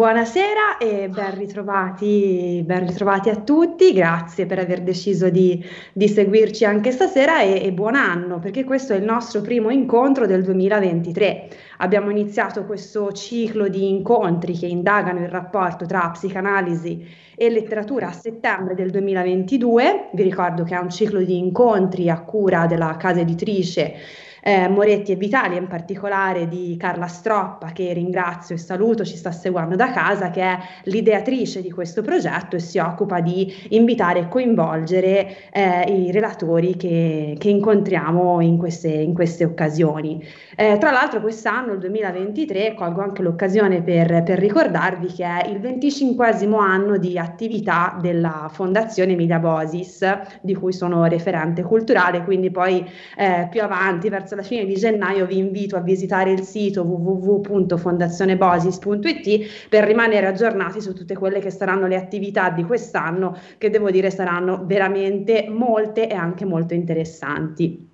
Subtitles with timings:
[0.00, 6.64] Buonasera e ben ritrovati, ben ritrovati a tutti, grazie per aver deciso di, di seguirci
[6.64, 11.48] anche stasera e, e, buon anno perché questo è il nostro primo incontro del 2023.
[11.80, 18.12] Abbiamo iniziato questo ciclo di incontri che indagano il rapporto tra psicanalisi e letteratura a
[18.12, 20.08] settembre del 2022.
[20.14, 23.96] Vi ricordo che è un ciclo di incontri a cura della casa editrice
[24.42, 29.32] eh, Moretti e Vitali, in particolare di Carla Stroppa, che ringrazio e saluto, ci sta
[29.32, 34.28] seguendo da casa, che è l'ideatrice di questo progetto e si occupa di invitare e
[34.28, 40.22] coinvolgere eh, i relatori che, che incontriamo in queste, in queste occasioni.
[40.56, 45.60] Eh, tra l'altro quest'anno, il 2023, colgo anche l'occasione per, per ricordarvi che è il
[45.60, 50.06] 25 anno di attività della Fondazione Emilia Bosis,
[50.40, 54.74] di cui sono referente culturale, quindi poi eh, più avanti, verso verso la fine di
[54.74, 61.50] gennaio vi invito a visitare il sito www.fondazionebosis.it per rimanere aggiornati su tutte quelle che
[61.50, 67.88] saranno le attività di quest'anno che devo dire saranno veramente molte e anche molto interessanti.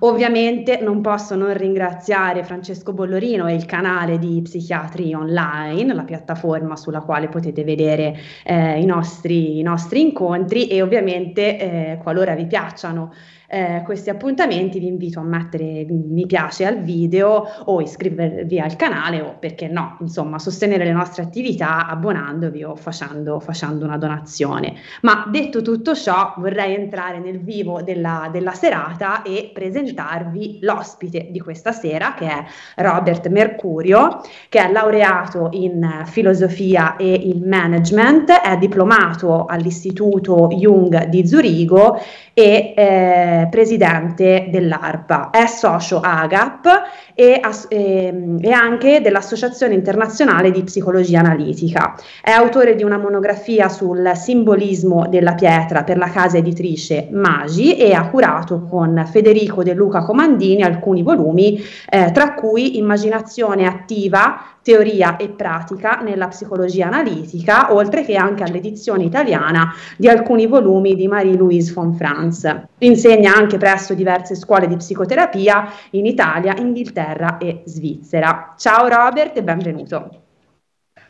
[0.00, 6.76] Ovviamente non posso non ringraziare Francesco Bollorino e il canale di Psichiatri Online, la piattaforma
[6.76, 12.46] sulla quale potete vedere eh, i, nostri, i, nostri, incontri e ovviamente eh, qualora vi
[12.46, 13.12] piacciono
[13.50, 19.22] eh, questi appuntamenti vi invito a mettere mi piace al video o iscrivervi al canale
[19.22, 24.74] o perché no, insomma, sostenere le nostre attività abbonandovi o facendo, facendo una donazione.
[25.00, 31.40] Ma detto tutto ciò, vorrei entrare nel vivo della, della serata e presentarvi l'ospite di
[31.40, 32.44] questa sera che è
[32.76, 34.20] Robert Mercurio,
[34.50, 41.98] che è laureato in filosofia e in management, è diplomato all'Istituto Jung di Zurigo
[42.38, 46.66] e eh, presidente dell'ARPA, è socio AGAP
[47.12, 51.96] e, e, e, anche dell'Associazione Internazionale di Psicologia Analitica.
[52.22, 57.92] È autore di una monografia sul simbolismo della pietra per la casa editrice Magi e
[57.92, 61.60] ha curato con Federico De Luca Comandini alcuni volumi,
[61.90, 69.04] eh, tra cui Immaginazione attiva, teoria e pratica nella psicologia analitica, oltre che anche all'edizione
[69.04, 72.46] italiana di alcuni volumi di Marie-Louise von Franz.
[72.80, 78.52] Insegna anche presso diverse scuole di psicoterapia in Italia, Inghilterra e Svizzera.
[78.58, 80.10] Ciao Robert e benvenuto.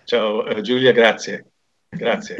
[0.04, 1.46] Ciao eh, Giulia, grazie.
[1.90, 2.36] Grazie.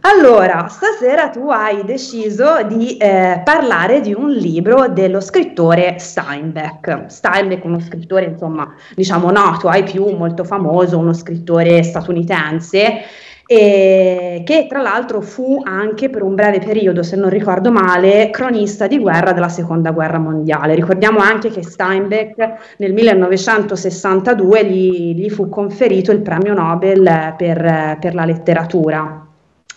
[0.00, 7.06] Allora, stasera tu hai deciso di eh, parlare di un libro dello scrittore Steinbeck.
[7.10, 14.66] Steinbeck uno scrittore, insomma, diciamo noto ai più, molto famoso, uno scrittore statunitense e che
[14.68, 19.32] tra l'altro fu anche per un breve periodo, se non ricordo male, cronista di guerra
[19.32, 20.74] della seconda guerra mondiale.
[20.74, 28.14] Ricordiamo anche che Steinbeck nel 1962 gli, gli fu conferito il premio Nobel per, per
[28.14, 29.20] la letteratura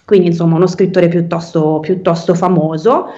[0.09, 3.09] quindi insomma uno scrittore piuttosto, piuttosto famoso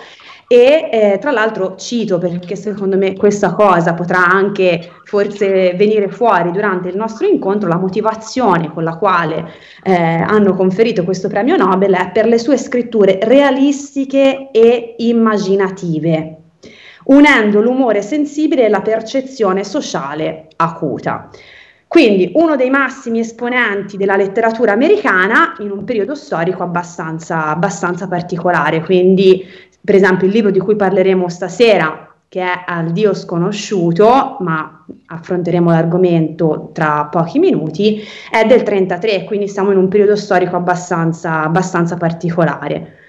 [0.51, 6.51] e eh, tra l'altro cito perché secondo me questa cosa potrà anche forse venire fuori
[6.51, 9.50] durante il nostro incontro, la motivazione con la quale
[9.81, 16.36] eh, hanno conferito questo premio Nobel è per le sue scritture realistiche e immaginative,
[17.06, 21.30] unendo l'umore sensibile e la percezione sociale acuta.
[21.88, 28.81] Quindi uno dei massimi esponenti della letteratura americana in un periodo storico abbastanza, abbastanza particolare,
[28.81, 29.45] quindi
[29.83, 35.69] per esempio il libro di cui parleremo stasera, che è Al Dio sconosciuto, ma affronteremo
[35.69, 41.98] l'argomento tra pochi minuti, è del 33, quindi siamo in un periodo storico abbastanza, abbastanza
[41.98, 43.00] particolare.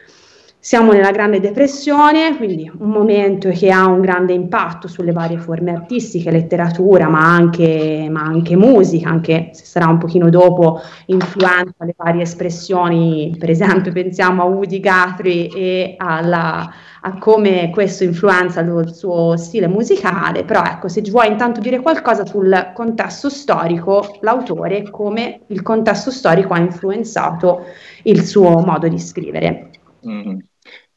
[0.65, 5.73] Siamo nella Grande Depressione, quindi un momento che ha un grande impatto sulle varie forme
[5.73, 11.95] artistiche, letteratura, ma anche, ma anche musica, anche se sarà un pochino dopo influenza le
[11.97, 18.95] varie espressioni, per esempio pensiamo a Woody Guthrie e alla, a come questo influenza il
[18.95, 25.41] suo stile musicale, però ecco, se vuoi intanto dire qualcosa sul contesto storico, l'autore, come
[25.49, 27.65] il contesto storico ha influenzato
[28.05, 29.71] il suo modo di scrivere.
[30.07, 30.39] Mm.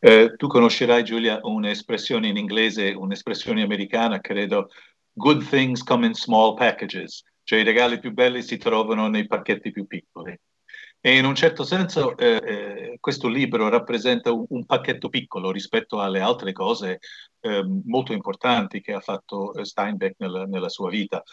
[0.07, 4.69] Eh, tu conoscerai, Giulia, un'espressione in inglese, un'espressione americana, credo,
[5.13, 9.71] good things come in small packages, cioè i regali più belli si trovano nei pacchetti
[9.71, 10.39] più piccoli.
[10.99, 15.99] E in un certo senso eh, eh, questo libro rappresenta un, un, pacchetto piccolo rispetto
[15.99, 16.99] alle altre cose
[17.39, 21.23] eh, molto importanti che ha fatto eh, Steinbeck nella, nella sua vita.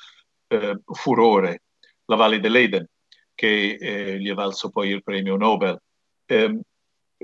[0.47, 1.65] Eh, Furore,
[2.07, 2.87] La Valle dell'Eden,
[3.35, 5.79] che gli è valso poi il premio Nobel.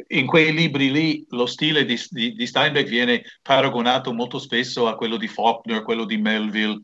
[0.06, 4.96] In quei libri lì lo stile di, di, di, Steinbeck viene paragonato molto spesso a
[4.96, 6.80] quello di Faulkner, quello di Melville,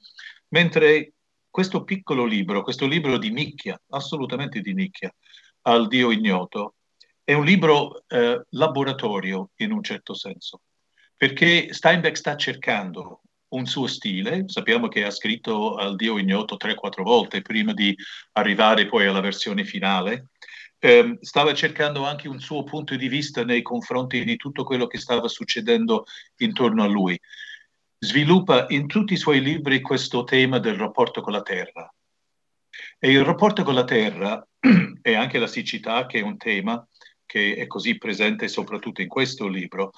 [0.49, 1.13] mentre
[1.49, 5.15] questo piccolo libro, questo libro di nicchia, assolutamente di nicchia,
[5.63, 6.75] al Dio ignoto,
[7.23, 10.61] è un libro eh, laboratorio in un certo senso,
[11.17, 13.23] perché Steinbeck sta cercando
[13.55, 17.97] un suo stile, sappiamo che ha scritto al Dio ignoto 3-4 volte prima di
[18.33, 20.31] arrivare poi alla versione finale,
[20.85, 24.99] eh, stava cercando anche un suo punto di vista nei confronti di tutto quello che
[24.99, 26.05] stava succedendo
[26.37, 27.19] intorno a lui.
[27.99, 31.91] Sviluppa in tutti i suoi libri questo tema del rapporto con la terra.
[32.99, 34.47] E il rapporto con la terra
[35.01, 36.87] e anche la siccità, che è un tema
[37.25, 39.93] che è così presente soprattutto in questo libro,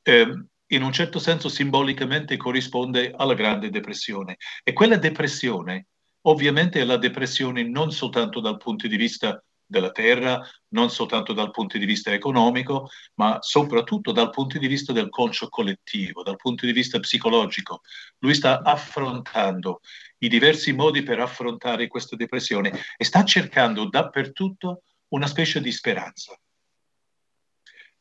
[0.00, 0.26] eh,
[0.68, 4.38] in un certo senso simbolicamente corrisponde alla Grande Depressione.
[4.64, 5.88] E quella depressione
[6.22, 11.52] ovviamente è la depressione non soltanto dal punto di vista della terra, non soltanto dal
[11.52, 16.66] punto di vista economico, ma soprattutto dal punto di vista del conscio collettivo, dal punto
[16.66, 17.82] di vista psicologico.
[18.18, 19.80] Lui sta affrontando
[20.18, 26.38] i diversi modi per affrontare questa depressione e sta cercando dappertutto una specie di speranza.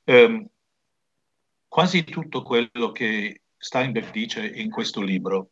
[0.06, 0.48] Um,
[1.68, 5.51] quasi tutto quello che Steinbeck dice in questo libro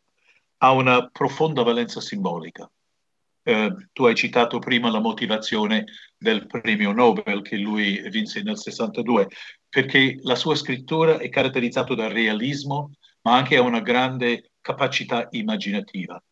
[0.58, 2.68] ha una profonda valenza simbolica.
[3.48, 5.86] Eh, tu hai citato prima la motivazione
[6.18, 9.28] del premio Nobel che lui vinse nel 62,
[9.70, 12.90] perché la sua scrittura è caratterizzata dal realismo,
[13.22, 16.22] ma anche ha una grande capacità immaginativa.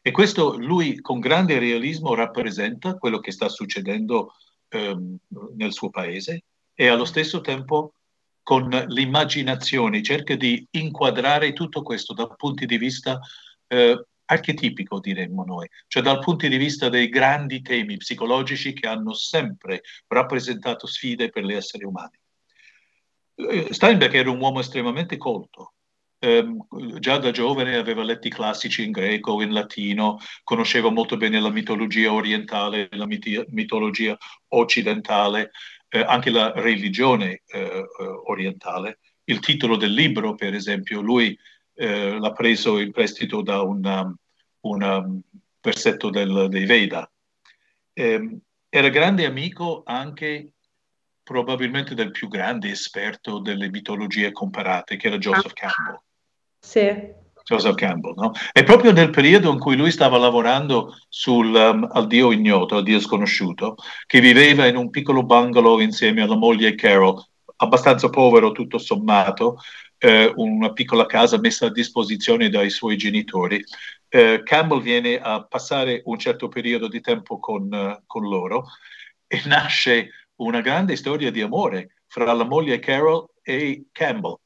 [0.00, 4.34] E questo lui con grande realismo rappresenta quello che sta succedendo
[4.68, 5.16] ehm,
[5.56, 7.94] nel suo paese e allo stesso tempo
[8.44, 13.18] con l'immaginazione cerca di inquadrare tutto questo dal punto di vista
[13.66, 19.12] eh, archetipico, diremmo noi, cioè dal punto di vista dei grandi temi psicologici che hanno
[19.12, 22.18] sempre rappresentato sfide per gli esseri umani.
[23.70, 25.74] Steinbeck era un uomo estremamente colto.
[26.22, 26.46] Eh,
[26.98, 32.12] già da giovane aveva letti classici in greco, in latino, conosceva molto bene la mitologia
[32.12, 34.16] orientale, la mit- mitologia
[34.48, 35.50] occidentale,
[35.88, 37.84] eh, anche la religione eh, eh,
[38.26, 38.98] orientale.
[39.24, 41.36] Il titolo del libro, per esempio, lui
[41.80, 44.12] eh, l'ha preso in prestito da un
[44.60, 45.20] um,
[45.62, 47.10] versetto del, dei Veda.
[47.94, 48.38] Eh,
[48.68, 50.52] era grande amico anche
[51.22, 55.68] probabilmente del più grande esperto delle mitologie comparate, che era Joseph ah.
[55.68, 56.00] Campbell.
[56.58, 57.18] Sì.
[57.44, 58.32] Joseph Campbell, no?
[58.52, 62.82] E proprio nel periodo in cui lui stava lavorando sul, um, al Dio ignoto, al
[62.82, 63.76] Dio sconosciuto,
[64.06, 67.24] che viveva in un piccolo bungalow insieme alla moglie Carol,
[67.56, 69.56] abbastanza povero tutto sommato,
[70.02, 73.62] eh, una piccola casa messa a disposizione dai suoi genitori.
[74.08, 78.66] Eh, Campbell viene a passare un certo periodo di tempo con, uh, con loro
[79.26, 84.36] e nasce una grande storia di amore fra la moglie Carol e Campbell,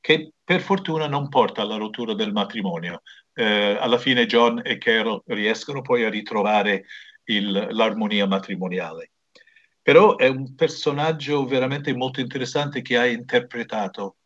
[0.00, 3.02] che per fortuna non porta alla rottura del matrimonio.
[3.32, 6.86] Eh, alla fine John e Carol riescono poi a ritrovare
[7.26, 9.12] il, l'armonia matrimoniale.
[9.82, 14.16] Però è un personaggio veramente molto interessante che ha interpretato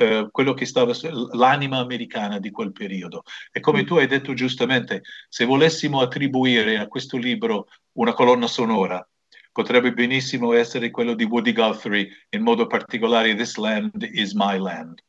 [0.00, 0.94] eh, quello che stava
[1.32, 3.22] l'anima americana di quel periodo.
[3.52, 7.66] E come tu hai detto giustamente, se volessimo attribuire a questo libro
[7.98, 9.06] una colonna sonora,
[9.52, 15.02] potrebbe benissimo essere quello di Woody Guthrie, in modo particolare This Land is My Land.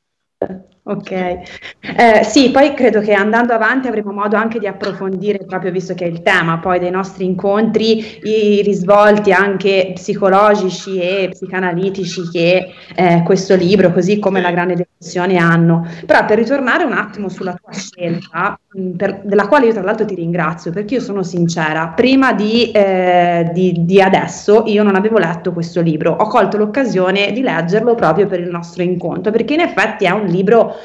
[0.83, 5.93] Ok, eh, sì, poi credo che andando avanti avremo modo anche di approfondire, proprio visto
[5.93, 12.73] che è il tema poi dei nostri incontri, i risvolti anche psicologici e psicanalitici che
[12.95, 15.87] eh, questo libro, così come la grande depressione, hanno.
[16.03, 18.59] Però per ritornare un attimo sulla tua scelta,
[18.95, 23.49] per, della quale io tra l'altro ti ringrazio, perché io sono sincera, prima di, eh,
[23.53, 28.27] di, di, adesso io non avevo letto questo libro, ho colto l'occasione di leggerlo proprio
[28.27, 30.75] per il nostro incontro, perché in effetti è un libro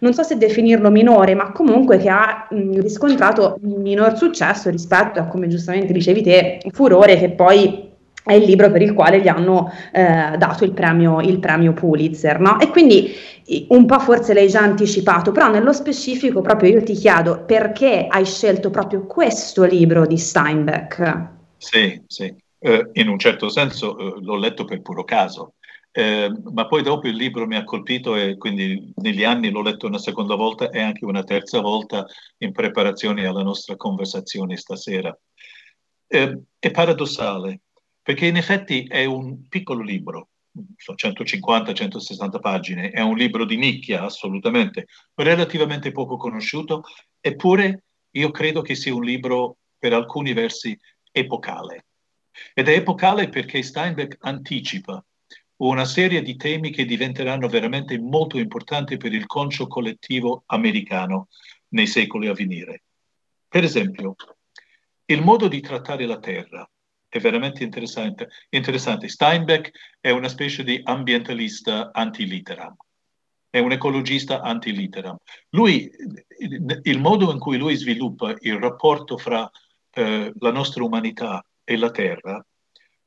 [0.00, 5.26] non so se definirlo minore, ma comunque che ha mh, riscontrato minor successo rispetto a,
[5.26, 7.89] come giustamente dicevi te, Furore, che poi
[8.24, 12.38] è il libro per il quale gli hanno eh, dato il premio, il premio Pulitzer,
[12.40, 12.60] no?
[12.60, 13.12] E quindi
[13.68, 18.24] un po' forse l'hai già anticipato, però nello specifico proprio io ti chiedo perché hai
[18.24, 21.28] scelto proprio questo libro di Steinbeck?
[21.56, 25.54] Sì, sì, eh, in un certo senso eh, l'ho letto per puro caso,
[25.90, 29.86] eh, ma poi dopo il libro mi ha colpito e quindi negli anni l'ho letto
[29.86, 32.06] una seconda volta e anche una terza volta
[32.38, 35.16] in preparazione alla nostra conversazione stasera.
[36.06, 37.60] Eh, è paradossale
[38.02, 44.86] perché in effetti è un piccolo libro, 150-160 pagine, è un libro di nicchia assolutamente,
[45.14, 46.82] relativamente poco conosciuto,
[47.20, 50.78] eppure io credo che sia un libro per alcuni versi
[51.12, 51.86] epocale.
[52.54, 55.04] Ed è epocale perché Steinbeck anticipa
[55.56, 61.28] una serie di temi che diventeranno veramente molto importanti per il concio collettivo americano
[61.68, 62.82] nei secoli a venire.
[63.46, 64.14] Per esempio,
[65.04, 66.68] il modo di trattare la terra
[67.18, 68.28] è veramente interessante.
[68.48, 69.08] interessante.
[69.08, 72.74] Steinbeck è una specie di ambientalista anti-litteram,
[73.50, 75.16] è un ecologista anti-litteram.
[75.50, 75.90] Lui,
[76.82, 79.50] il modo in cui lui sviluppa il rapporto fra
[79.92, 82.42] eh, la nostra umanità e la terra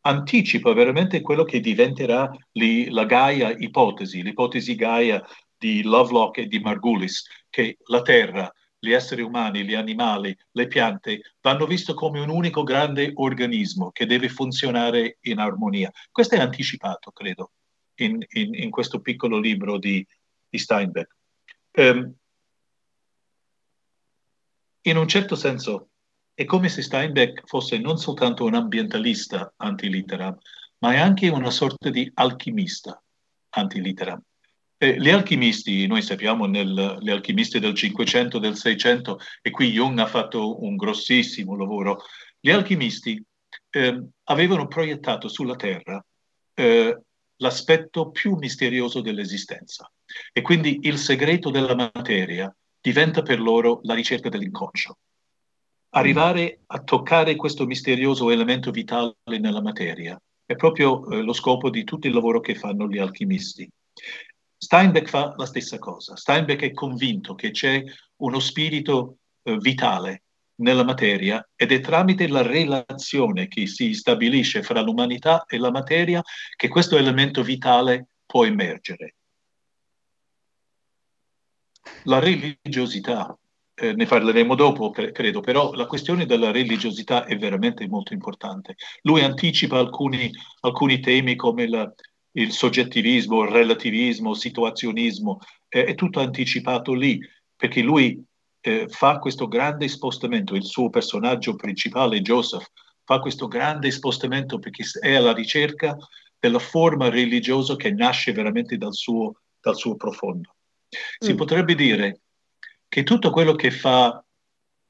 [0.05, 5.23] anticipa veramente quello che diventerà li, la Gaia ipotesi, l'ipotesi Gaia
[5.57, 8.51] di Lovelock e di Margulis, che la Terra,
[8.83, 14.05] gli esseri umani, gli animali, le piante vanno visti come un unico grande organismo che
[14.05, 15.89] deve funzionare in armonia.
[16.11, 17.53] Questo è anticipato, credo,
[18.01, 20.05] in, in, in questo piccolo libro di,
[20.49, 21.15] di Steinbeck.
[21.77, 22.13] Um,
[24.81, 25.91] in un certo senso,
[26.33, 30.37] è come se Steinbeck fosse non soltanto un ambientalista anti-litteram,
[30.79, 33.01] ma è anche una sorta di alchimista
[33.51, 34.21] anti-litteram.
[34.83, 39.97] Eh, gli alchimisti, noi sappiamo, nel, gli alchimisti del 500, del 600, e qui Jung
[39.99, 42.01] ha fatto un grossissimo lavoro,
[42.37, 43.23] gli alchimisti
[43.69, 46.05] eh, avevano proiettato sulla Terra
[46.53, 47.01] eh,
[47.37, 49.89] l'aspetto più misterioso dell'esistenza.
[50.33, 54.97] E quindi il segreto della materia diventa per loro la ricerca dell'inconscio
[55.91, 60.19] arrivare a toccare questo misterioso elemento vitale nella materia.
[60.43, 63.69] È proprio eh, lo scopo di tutto il lavoro che fanno gli alchimisti.
[64.63, 66.15] Steinbeck fa la stessa cosa.
[66.15, 67.83] Steinbeck è convinto che c'è
[68.21, 70.23] uno spirito eh, vitale
[70.55, 76.21] nella materia ed è tramite la relazione che si stabilisce fra l'umanità e la materia
[76.55, 79.15] che questo elemento vitale può emergere.
[82.03, 83.37] La religiosità
[83.73, 88.75] eh, ne parleremo dopo, credo, però la questione della religiosità è veramente molto importante.
[89.01, 91.93] Lui anticipa alcuni, alcuni temi come la,
[92.33, 97.19] il soggettivismo, il relativismo, il situazionismo, eh, è tutto anticipato lì,
[97.55, 98.23] perché lui
[98.61, 102.65] eh, fa questo grande spostamento, il suo personaggio principale, Joseph,
[103.03, 105.95] fa questo grande spostamento perché è alla ricerca
[106.39, 110.55] della forma religiosa che nasce veramente dal suo, dal suo profondo.
[111.17, 111.35] Si mm.
[111.37, 112.21] potrebbe dire
[112.87, 114.23] che tutto quello che fa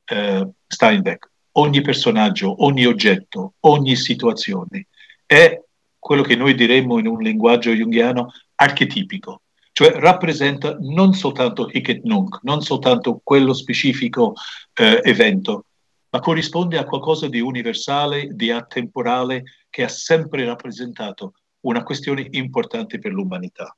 [0.05, 4.88] eh, Steinbeck, ogni personaggio, ogni oggetto, ogni situazione,
[5.25, 5.59] è
[6.03, 12.03] quello che noi diremmo in un linguaggio junghiano archetipico, cioè rappresenta non soltanto hic et
[12.03, 14.33] nunc, non soltanto quello specifico
[14.74, 15.65] eh, evento,
[16.10, 23.00] ma corrisponde a qualcosa di universale, di atemporale, che ha sempre rappresentato una questione importante
[23.00, 23.74] per l'umanità.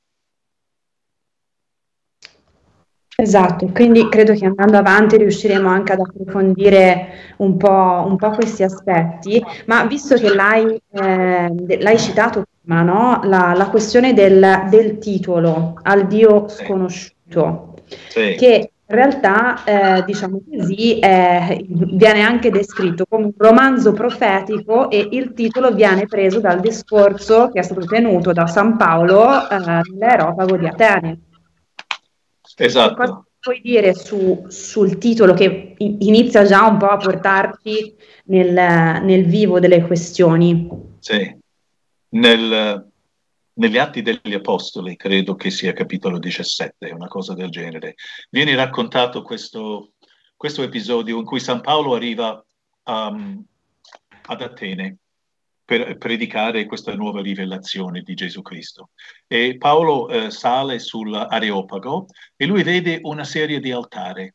[3.18, 8.64] Esatto, quindi credo che andando avanti riusciremo anche ad approfondire un po', un po questi
[8.64, 13.22] aspetti, ma visto che l'hai, eh, l'hai citato prima, no?
[13.24, 17.76] la, la, questione del, del, titolo, Al Dio sconosciuto,
[18.10, 18.36] sì.
[18.38, 25.08] che in realtà, eh, diciamo così, eh, viene anche descritto come un romanzo profetico e
[25.12, 30.58] il titolo viene preso dal discorso che è stato tenuto da San Paolo eh, nell'Aeropago
[30.58, 31.20] di Atene.
[32.56, 32.96] Esatto.
[32.96, 37.96] Cosa puoi dire su, sul titolo che inizia già un po' a portarci
[38.26, 38.52] nel,
[39.04, 40.68] nel vivo delle questioni?
[41.00, 41.38] Sì,
[42.10, 42.90] nel,
[43.54, 47.96] negli Atti degli Apostoli, credo che sia capitolo 17, una cosa del genere,
[48.30, 49.92] viene raccontato questo,
[50.36, 52.44] questo episodio in cui San Paolo arriva
[52.86, 53.44] um,
[54.28, 54.98] ad Atene
[55.66, 58.92] per predicare questa nuova rivelazione di Gesù Cristo.
[59.28, 62.06] E Paolo eh, sale sull'Areopago
[62.36, 64.32] e lui vede una serie di altari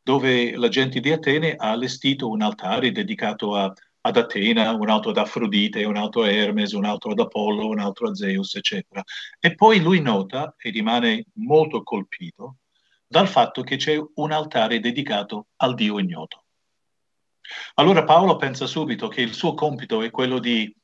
[0.00, 3.70] dove la gente di Atene ha allestito un altare dedicato a,
[4.00, 7.80] ad Atena, un altro ad Afrodite, un altro a Hermes, un altro ad Apollo, un
[7.80, 9.02] altro a Zeus, eccetera.
[9.38, 12.58] E poi lui nota e rimane molto colpito
[13.06, 16.44] dal fatto che c'è un altare dedicato al Dio ignoto.
[17.74, 20.74] Allora Paolo pensa subito che il suo compito è quello di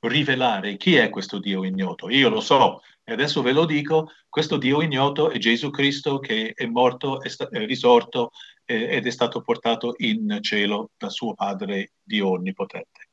[0.00, 2.10] rivelare chi è questo Dio ignoto.
[2.10, 6.52] Io lo so e adesso ve lo dico, questo Dio ignoto è Gesù Cristo che
[6.54, 8.30] è morto, è, sta- è risorto
[8.64, 13.10] eh, ed è stato portato in cielo da suo Padre Dio Onnipotente.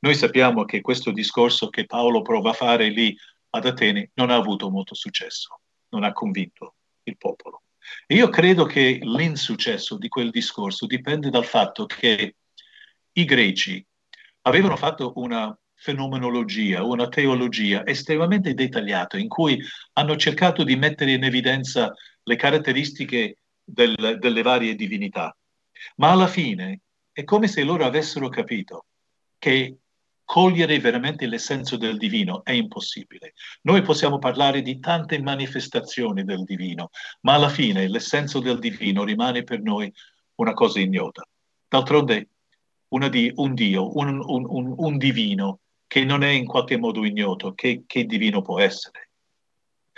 [0.00, 3.16] Noi sappiamo che questo discorso che Paolo prova a fare lì
[3.50, 7.62] ad Atene non ha avuto molto successo, non ha convinto il popolo.
[8.08, 12.36] Io credo che l'insuccesso di quel discorso dipende dal fatto che
[13.12, 13.84] i greci
[14.42, 19.60] avevano fatto una fenomenologia, una teologia estremamente dettagliata in cui
[19.94, 21.92] hanno cercato di mettere in evidenza
[22.22, 25.36] le caratteristiche del, delle varie divinità.
[25.96, 28.86] Ma alla fine è come se loro avessero capito
[29.38, 29.76] che
[30.24, 33.34] cogliere veramente l'essenza del divino è impossibile.
[33.62, 36.90] Noi possiamo parlare di tante manifestazioni del divino,
[37.22, 39.92] ma alla fine l'essenza del divino rimane per noi
[40.36, 41.26] una cosa ignota.
[41.68, 42.28] D'altronde
[43.08, 47.54] di, un Dio, un, un, un, un, divino che non è in qualche modo ignoto,
[47.54, 49.10] che, che divino può essere?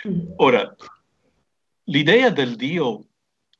[0.07, 0.31] Mm.
[0.37, 0.75] Ora,
[1.85, 3.05] l'idea del Dio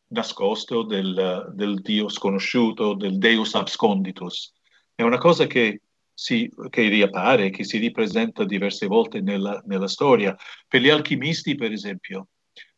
[0.07, 4.53] nascosto, del, del, Dio sconosciuto, del Deus absconditus,
[4.93, 5.81] è una cosa che,
[6.13, 10.35] si, che riappare, che si ripresenta diverse volte nella, nella storia.
[10.67, 12.27] Per gli alchimisti, per esempio,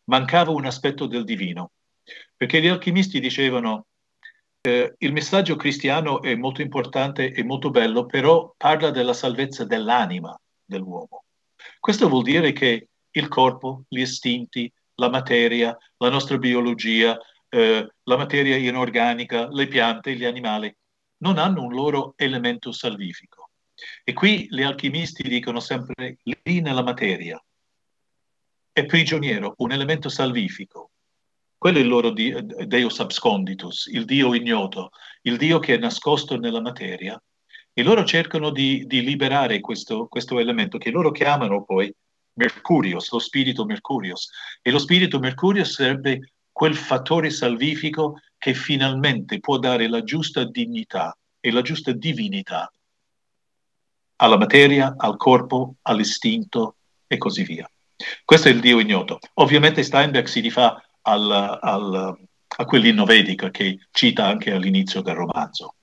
[0.06, 1.72] mancava un aspetto del divino,
[2.36, 3.88] perché gli alchimisti dicevano
[4.68, 10.38] eh, il messaggio cristiano è molto importante e molto bello, però parla della salvezza dell'anima
[10.66, 11.24] dell'uomo.
[11.80, 18.18] Questo vuol dire che il corpo, gli istinti, la materia, la nostra biologia, eh, la
[18.18, 20.76] materia inorganica, le piante, gli animali,
[21.20, 23.52] non hanno un loro elemento salvifico.
[24.04, 27.42] E qui gli alchimisti dicono sempre lì nella materia
[28.74, 30.92] è prigioniero, un elemento salvifico,
[31.68, 32.34] quello è il loro di,
[32.66, 34.92] Deus absconditus, il Dio ignoto,
[35.24, 37.22] il Dio che è nascosto nella materia.
[37.74, 41.94] E loro cercano di, di liberare questo, questo, elemento che loro chiamano poi
[42.36, 44.30] Mercurius, lo spirito Mercurius.
[44.62, 51.18] E lo spirito Mercurius sarebbe quel fattore salvifico che finalmente può dare la giusta dignità
[51.38, 52.72] e la giusta divinità
[54.16, 57.70] alla materia, al corpo, all'istinto e così via.
[58.24, 59.20] Questo è il Dio ignoto.
[59.34, 62.18] Ovviamente Steinbeck si rifà al, al,
[62.58, 65.74] a quell'inno vedica che cita anche all'inizio del romanzo.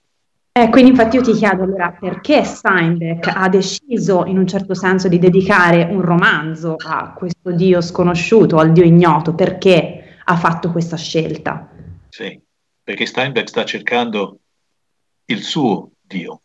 [0.56, 5.08] Eh, quindi infatti io ti chiedo allora perché Steinbeck ha deciso in un certo senso
[5.08, 10.96] di dedicare un romanzo a questo Dio sconosciuto, al Dio ignoto, perché ha fatto questa
[10.96, 11.68] scelta?
[12.08, 12.40] Sì,
[12.84, 14.38] perché Steinbeck sta cercando
[15.24, 16.42] il suo Dio.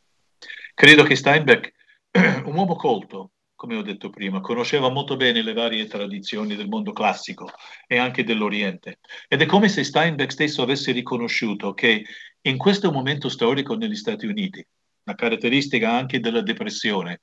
[0.74, 1.72] Credo che Steinbeck,
[2.46, 6.94] un uomo colto, come ho detto prima, conosceva molto bene le varie tradizioni del mondo
[6.94, 7.52] classico
[7.88, 9.00] e anche dell'Oriente.
[9.28, 12.06] Ed è come se Steinbeck stesso avesse riconosciuto che
[12.40, 14.66] in questo momento storico negli Stati Uniti,
[15.04, 17.20] una caratteristica anche della depressione,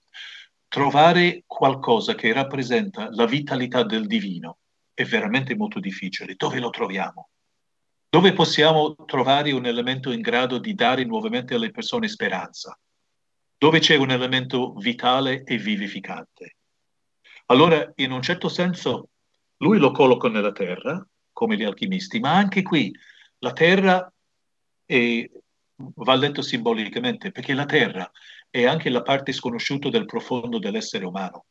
[0.69, 4.59] trovare qualcosa che rappresenta la vitalità del divino
[4.93, 6.35] è veramente molto difficile.
[6.37, 7.31] Dove lo troviamo?
[8.11, 12.79] Dove possiamo trovare un elemento in grado di dare nuovamente alle persone speranza?
[13.59, 16.57] Dove c'è un elemento vitale e vivificante.
[17.47, 19.11] Allora, in un certo senso,
[19.59, 22.93] lui lo colloca nella terra, come gli alchimisti, ma anche qui
[23.39, 24.13] la terra
[24.85, 25.31] è,
[25.77, 28.11] va letto simbolicamente, perché la terra
[28.51, 31.47] è anche la parte sconosciuta del profondo dell'essere umano.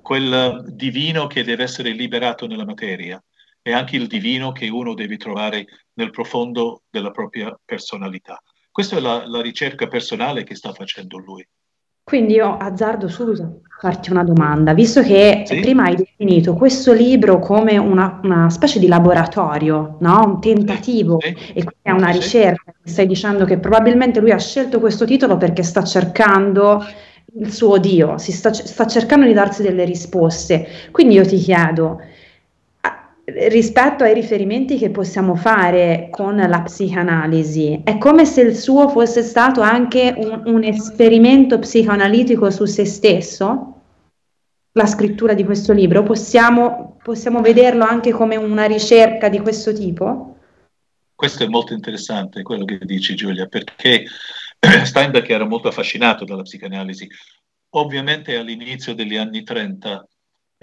[0.00, 3.22] Quel divino che deve essere liberato nella materia
[3.62, 8.42] è anche il divino che uno deve trovare nel profondo della propria personalità.
[8.74, 11.46] Questa è la, la ricerca personale che sta facendo lui.
[12.02, 15.60] Quindi io azzardo subito a farti una domanda, visto che sì?
[15.60, 20.24] prima hai definito questo libro come una, una specie di laboratorio, no?
[20.24, 21.52] un tentativo, sì, sì.
[21.52, 25.62] e quindi è una ricerca, stai dicendo che probabilmente lui ha scelto questo titolo perché
[25.62, 26.84] sta cercando
[27.38, 30.66] il suo Dio, si sta, sta cercando di darsi delle risposte.
[30.90, 32.00] Quindi io ti chiedo,
[33.24, 39.22] rispetto ai riferimenti che possiamo fare con la psicanalisi, è come se il suo fosse
[39.22, 43.70] stato anche un, un, esperimento psicoanalitico su se stesso?
[44.72, 50.36] La scrittura di questo libro, possiamo, possiamo vederlo anche come una ricerca di questo tipo?
[51.14, 54.04] Questo è molto interessante quello che dici Giulia, perché
[54.84, 57.08] Steinbeck era molto affascinato dalla psicanalisi.
[57.76, 60.06] Ovviamente all'inizio degli anni 30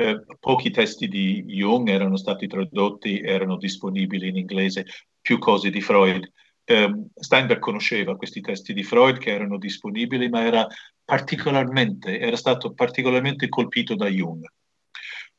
[0.02, 4.86] eh, pochi testi di Jung erano stati tradotti, erano disponibili in inglese,
[5.22, 6.28] più cose di Freud.
[6.64, 10.68] Eh, Steinberg conosceva questi testi di Freud che erano disponibili, ma era
[11.06, 14.44] particolarmente, era stato particolarmente colpito da Jung.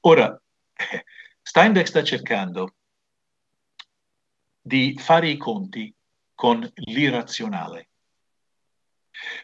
[0.01, 0.41] Ora,
[1.43, 2.75] Steinbeck sta cercando
[4.61, 5.93] di fare i conti
[6.35, 7.89] con l'irrazionale.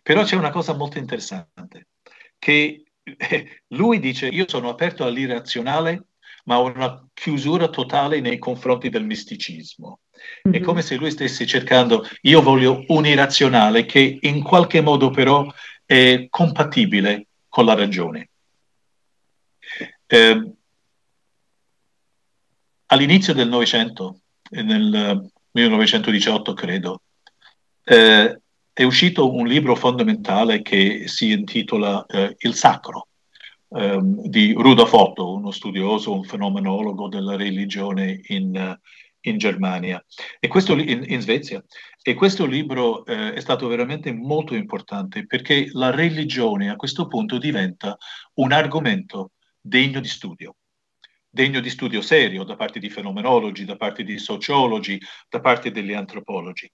[0.03, 1.89] Però c'è una cosa molto interessante,
[2.39, 2.88] che
[3.69, 6.05] lui dice io sono aperto all'irrazionale,
[6.45, 10.01] ma ho una chiusura totale nei confronti del misticismo.
[10.47, 10.57] Mm-hmm.
[10.57, 10.65] È mhm.
[10.65, 15.47] come se lui stesse cercando, io voglio un irrazionale che in qualche modo però
[15.85, 18.31] è compatibile con la ragione.
[20.07, 20.53] Eh,
[22.87, 27.03] all'inizio del Novecento, nel 1918 credo,
[27.85, 28.41] eh,
[28.79, 33.09] è uscito un libro fondamentale che si intitola eh, Il Sacro
[33.71, 38.79] ehm, di Rudolf Otto, uno studioso, un fenomenologo della religione in,
[39.23, 40.01] in Germania,
[40.39, 41.61] e questo, in, in Svezia.
[42.01, 47.37] E questo libro eh, è stato veramente molto importante perché la religione a questo punto
[47.37, 47.99] diventa
[48.35, 50.55] un argomento degno di studio
[51.31, 55.93] degno di studio serio da parte di fenomenologi, da parte di sociologi, da parte degli
[55.93, 56.71] antropologi.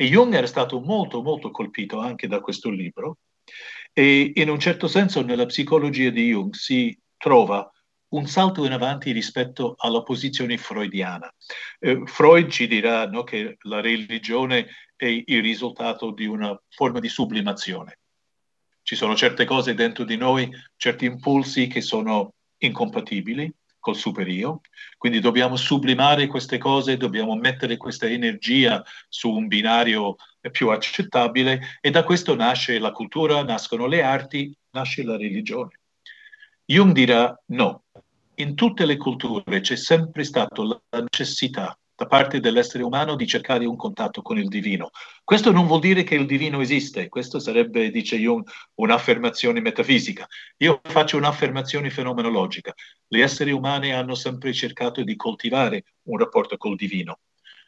[0.00, 3.18] E Jung era stato molto, molto colpito anche da questo libro
[3.92, 7.68] e in un certo senso nella psicologia di Jung si trova
[8.10, 11.28] un salto in avanti rispetto alla posizione freudiana.
[11.80, 17.08] Eh, Freud ci dirà no, che la religione è il risultato di una forma di
[17.08, 17.98] sublimazione.
[18.82, 24.60] Ci sono certe cose dentro di noi, certi impulsi che sono incompatibili col superio,
[24.96, 30.16] quindi dobbiamo sublimare queste cose, dobbiamo mettere questa energia su un binario
[30.50, 35.80] più accettabile e da questo nasce la cultura, nascono le arti, nasce la religione.
[36.64, 37.84] Jung dirà no,
[38.36, 43.64] in tutte le culture c'è sempre stata la necessità da parte dell'essere umano di cercare
[43.64, 44.90] un contatto con il divino.
[45.24, 50.24] Questo non vuol dire che il divino esiste, questo sarebbe, dice Jung, un'affermazione metafisica.
[50.58, 52.72] Io faccio un'affermazione fenomenologica.
[53.08, 57.20] Gli esseri umani hanno sempre cercato di coltivare un rapporto col divino.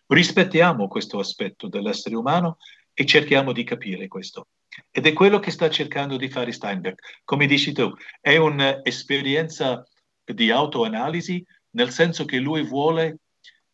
[0.06, 2.58] Rispettiamo questo aspetto dell'essere umano
[2.92, 4.48] e cerchiamo di capire questo.
[4.90, 7.22] Ed è quello che sta cercando di fare Steinbeck.
[7.24, 9.82] Come dici tu, è un'esperienza
[10.24, 13.20] di autoanalisi nel senso che lui vuole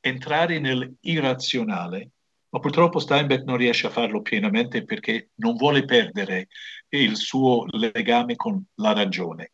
[0.00, 2.11] entrare nell'irrazionale,
[2.50, 6.46] ma purtroppo Steinbeck non riesce a farlo pienamente perché non vuole perdere
[6.90, 9.52] il suo legame con la ragione.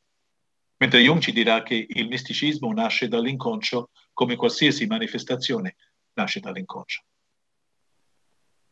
[0.82, 5.76] Mentre Jung ci dirà che il misticismo nasce dall'inconscio, come qualsiasi manifestazione
[6.14, 7.04] nasce dall'inconscio.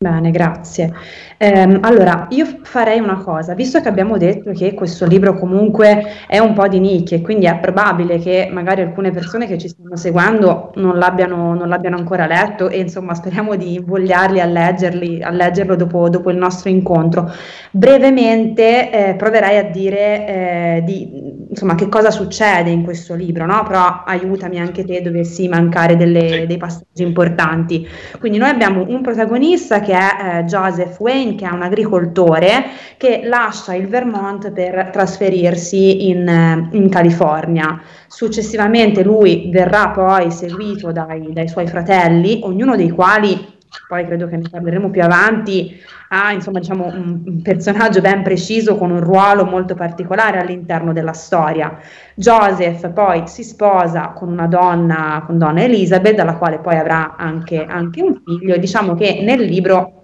[0.03, 0.95] Bene, grazie.
[1.37, 6.39] Eh, allora, io farei una cosa, visto che abbiamo detto che questo libro comunque è
[6.39, 10.73] un po' di nicchie, quindi è probabile che magari alcune persone che ci stanno seguendo
[10.77, 15.77] non l'abbiano, non l'abbiano ancora letto e insomma speriamo di invogliarli a, leggerli, a leggerlo
[15.77, 17.31] dopo, dopo il nostro incontro.
[17.71, 23.63] Brevemente eh, proverei a dire eh, di, insomma, che cosa succede in questo libro, no?
[23.65, 27.87] però aiutami anche te dovessi mancare delle, dei passaggi importanti.
[28.19, 32.67] Quindi noi abbiamo un protagonista che che è eh, Joseph Wayne, che è un agricoltore
[32.97, 37.83] che lascia il Vermont per trasferirsi in, eh, in California.
[38.07, 44.37] Successivamente lui verrà poi seguito dai, dai suoi fratelli, ognuno dei quali poi credo che
[44.37, 49.75] ne parleremo più avanti, ha insomma diciamo un, personaggio ben preciso con un ruolo molto
[49.75, 51.79] particolare all'interno della storia.
[52.15, 57.65] Joseph poi si sposa con una donna, con donna Elizabeth, dalla quale poi avrà anche,
[57.65, 59.95] anche un figlio e diciamo che nel libro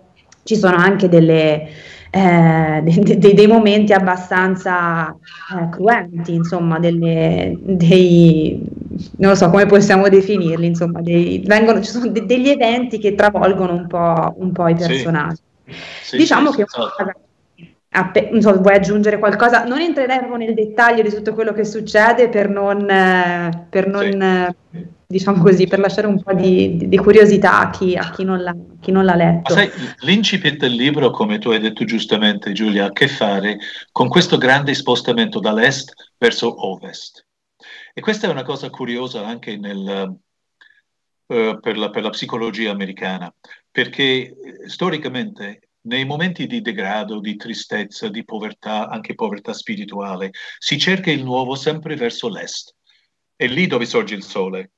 [0.44, 1.68] ci sono anche delle,
[2.10, 8.62] eh, dei, dei, dei, momenti abbastanza eh, cruenti, insomma, delle, dei,
[9.16, 13.14] non lo so come possiamo definirli, insomma, dei, vengono, ci sono de, degli eventi che
[13.14, 15.40] travolgono un po', un po i personaggi.
[16.02, 16.16] Sì.
[16.16, 16.66] Diciamo sì, che
[17.88, 19.64] Appe- non so, vuoi aggiungere qualcosa?
[19.64, 24.54] Non entreremo nel dettaglio di tutto quello che succede per non, eh, per non eh,
[25.06, 28.42] diciamo così, per lasciare un po' di, di, di curiosità a chi, a chi, non
[28.42, 29.54] l'ha, chi, non l'ha, letto.
[29.54, 33.56] Ma sai, l'incipit del libro, come tu hai detto giustamente Giulia, ha a che fare
[33.92, 37.25] con questo grande spostamento dall'est verso ovest.
[37.98, 40.20] E questa è una cosa curiosa anche nel,
[41.28, 43.34] uh, per, la, per la psicologia americana,
[43.70, 50.78] perché eh, storicamente nei momenti di degrado, di tristezza, di povertà, anche povertà spirituale, si
[50.78, 52.74] cerca il nuovo sempre verso l'est.
[53.34, 54.72] È lì dove sorge il sole.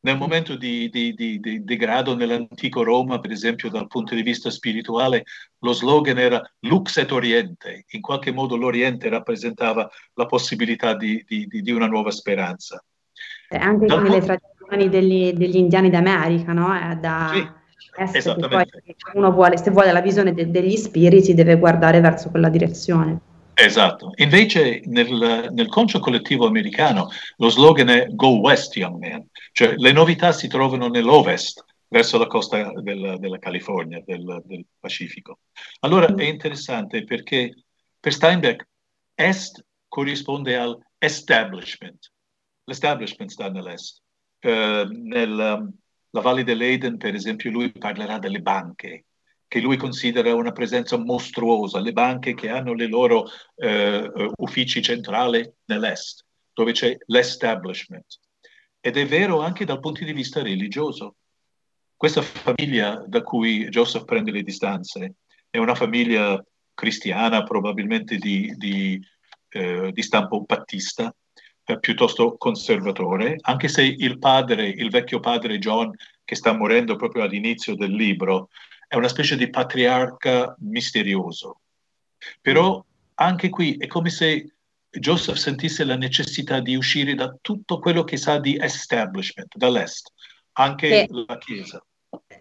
[0.00, 4.50] Nel momento di, di, di, di, degrado nell'antico Roma, per esempio dal punto di vista
[4.50, 5.24] spirituale,
[5.58, 7.84] lo slogan era Lux et Oriente.
[7.88, 11.24] In qualche modo l'Oriente rappresentava la possibilità di,
[11.72, 12.82] una nuova speranza.
[13.48, 16.98] Anche come le tradizioni degli, degli indiani d'America, no?
[17.00, 17.30] Da...
[17.32, 17.64] Sì
[18.12, 18.82] Esattamente.
[19.14, 23.18] uno vuole, se vuole la visione de- degli spiriti, deve guardare verso quella direzione.
[23.58, 29.74] Esatto, invece nel, nel concio collettivo americano lo slogan è Go West, young man, cioè
[29.76, 35.38] le novità si trovano nell'ovest, verso la costa del, della California, del, del, Pacifico.
[35.80, 37.64] Allora è interessante perché
[37.98, 38.68] per Steinbeck
[39.14, 42.12] est corrisponde al establishment,
[42.64, 44.02] l'establishment sta nell'est.
[44.42, 45.66] Uh, nella
[46.10, 49.06] Valle dell'Eden, per esempio, lui parlerà delle banche,
[49.56, 55.50] che lui considera una presenza mostruosa, le banche che hanno le loro eh, uffici centrali
[55.64, 58.20] nell'est, dove c'è l'establishment.
[58.78, 61.14] Ed è vero anche dal punto di vista religioso.
[61.96, 65.14] Questa famiglia da cui Joseph prende le distanze
[65.48, 66.38] è una famiglia
[66.74, 69.00] cristiana, probabilmente di, di,
[69.48, 71.14] eh, di stampo battista,
[71.64, 75.92] eh, piuttosto conservatore, anche se il padre, il vecchio padre John,
[76.26, 78.50] che sta morendo proprio all'inizio del libro,
[78.86, 81.60] è una specie di patriarca misterioso.
[82.40, 84.52] Però anche qui è come se
[84.90, 90.10] Joseph sentisse la necessità di uscire da tutto quello che sa di establishment, dall'est,
[90.52, 91.84] anche e la Chiesa.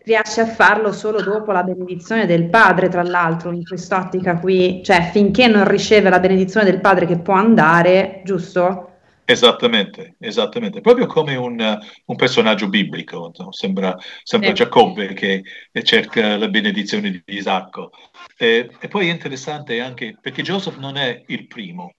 [0.04, 5.10] Riesce a farlo solo dopo la benedizione del padre, tra l'altro, in quest'ottica qui, cioè
[5.12, 8.95] finché non riceve la benedizione del padre che può andare, giusto?
[9.28, 13.52] Esattamente, esattamente, proprio come un, un personaggio biblico, no?
[13.52, 14.52] sembra, sembra.
[14.52, 15.44] Giacobbe che
[15.82, 17.90] cerca la benedizione di Isacco.
[18.38, 21.96] E, e, poi è interessante anche perché Joseph non è il primo,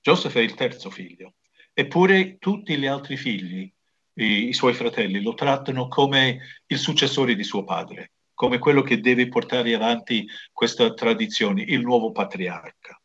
[0.00, 1.34] Joseph è il terzo figlio,
[1.72, 3.72] eppure tutti gli altri figli,
[4.14, 8.98] i, i suoi fratelli, lo trattano come il successore di suo padre, come quello che
[8.98, 13.00] deve portare avanti questa tradizione, il nuovo patriarca.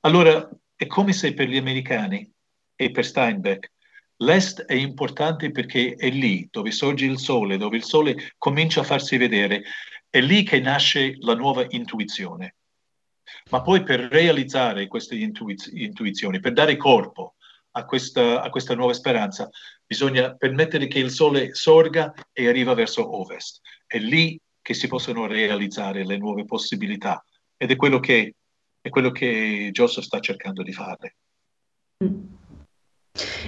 [0.00, 2.30] Allora, è come se per gli americani
[2.76, 3.72] e per Steinbeck.
[4.18, 8.84] L'est è importante perché è lì dove sorge il sole, dove il sole comincia a
[8.84, 9.64] farsi vedere,
[10.08, 12.54] è lì che nasce la nuova intuizione.
[13.50, 17.34] Ma poi per realizzare queste intuiz- intuizioni, per dare corpo
[17.72, 19.50] a questa, a questa nuova speranza,
[19.84, 23.60] bisogna permettere che il sole sorga e arriva verso ovest.
[23.86, 27.22] È lì che si possono realizzare le nuove possibilità
[27.56, 28.34] ed è quello che,
[28.80, 31.16] è quello che Joseph sta cercando di fare.
[32.02, 32.45] Mm.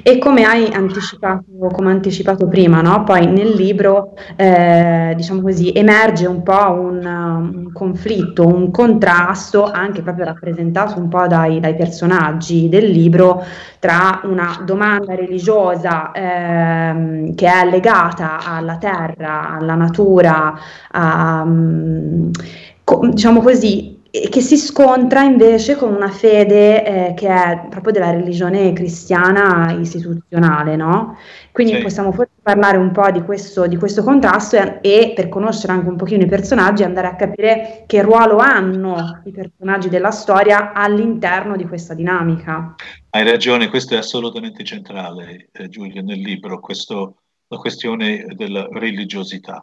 [0.02, 3.04] E come hai anticipato, come anticipato prima, no?
[3.04, 10.02] poi nel libro, eh, diciamo così, emerge un po' un, un, conflitto, un contrasto, anche
[10.02, 13.44] proprio rappresentato un po' dai, dai personaggi del libro,
[13.78, 20.58] tra una domanda religiosa ehm, che è legata alla terra, alla natura,
[20.90, 21.44] a,
[22.84, 28.10] co- diciamo così, che si scontra invece con una fede eh, che è proprio della
[28.10, 31.18] religione cristiana istituzionale, no?
[31.52, 31.82] Quindi sì.
[31.82, 35.88] possiamo forse parlare un po' di questo, di questo contrasto e, e, per conoscere anche
[35.88, 41.56] un pochino i personaggi andare a capire che ruolo hanno i personaggi della storia all'interno
[41.56, 42.76] di questa dinamica.
[43.10, 47.16] Hai ragione, questo è assolutamente centrale, eh, Giulio, nel libro, questo,
[47.48, 49.62] la questione della religiosità.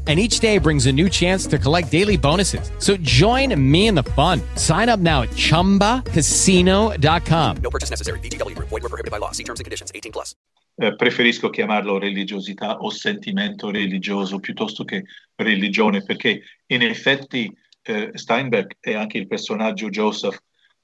[0.11, 2.69] and each day brings a new chance to collect daily bonuses.
[2.79, 4.41] So join me in the fun.
[4.55, 7.57] Sign up now at ChumbaCasino.com.
[7.63, 8.19] No purchase necessary.
[8.19, 8.57] BGW.
[8.57, 9.31] Void were prohibited by law.
[9.31, 9.89] See terms and conditions.
[9.95, 10.35] 18 plus.
[10.81, 17.49] Eh, preferisco chiamarlo religiosità o sentimento religioso piuttosto che religione, perché in effetti
[17.83, 20.37] eh, Steinberg e anche il personaggio Joseph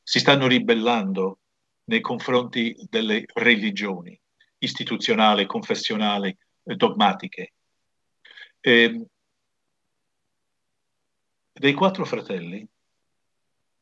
[0.04, 1.40] si stanno ribellando
[1.86, 4.18] nei confronti delle religioni
[4.60, 7.52] istituzionali, confessionali, eh, dogmatiche
[8.68, 9.06] eh,
[11.58, 12.68] dei quattro fratelli,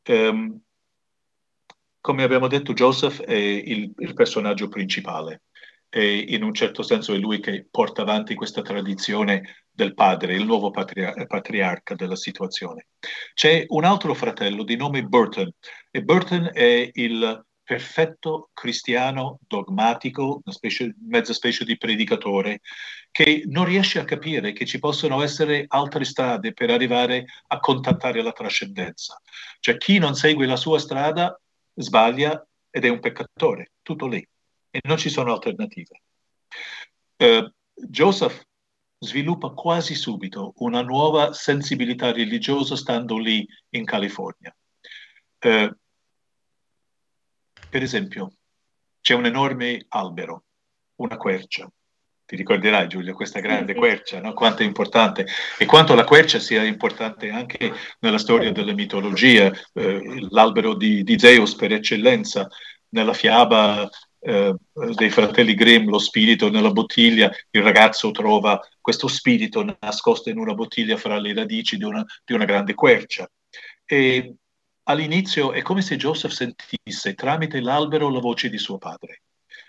[0.02, 0.60] ehm,
[2.00, 5.42] come abbiamo detto, Joseph è il, il personaggio principale
[5.88, 10.44] e in un certo senso è lui che porta avanti questa tradizione del padre, il
[10.44, 12.88] nuovo patria- patriarca della situazione.
[13.34, 15.50] C'è un altro fratello di nome Burton
[15.90, 22.60] e Burton è il perfetto cristiano dogmatico, una specie, mezza specie di predicatore,
[23.10, 28.22] che non riesce a capire che ci possono essere altre strade per arrivare a contattare
[28.22, 29.20] la trascendenza.
[29.58, 31.38] Cioè chi non segue la sua strada
[31.74, 34.24] sbaglia ed è un peccatore, tutto lì,
[34.70, 36.00] e non ci sono alternative.
[37.16, 38.44] Uh, Joseph
[39.00, 44.54] sviluppa quasi subito una nuova sensibilità religiosa stando lì in California.
[45.40, 45.74] Uh,
[47.76, 48.32] per esempio,
[49.02, 50.44] c'è un enorme albero,
[51.02, 51.70] una quercia.
[52.24, 54.32] Ti ricorderai, Giulia, questa grande quercia, no?
[54.32, 55.26] quanto è importante
[55.58, 61.18] e quanto la quercia sia importante anche nella storia della mitologia, eh, l'albero di, di,
[61.18, 62.48] Zeus per eccellenza,
[62.94, 63.86] nella fiaba
[64.20, 64.54] eh,
[64.94, 70.54] dei fratelli Grimm, lo spirito nella bottiglia, il ragazzo trova questo spirito nascosto in una
[70.54, 73.30] bottiglia fra le radici di una, di una grande quercia.
[73.84, 74.36] E
[74.88, 79.22] all'inizio è come se Joseph sentisse tramite l'albero la voce di suo padre.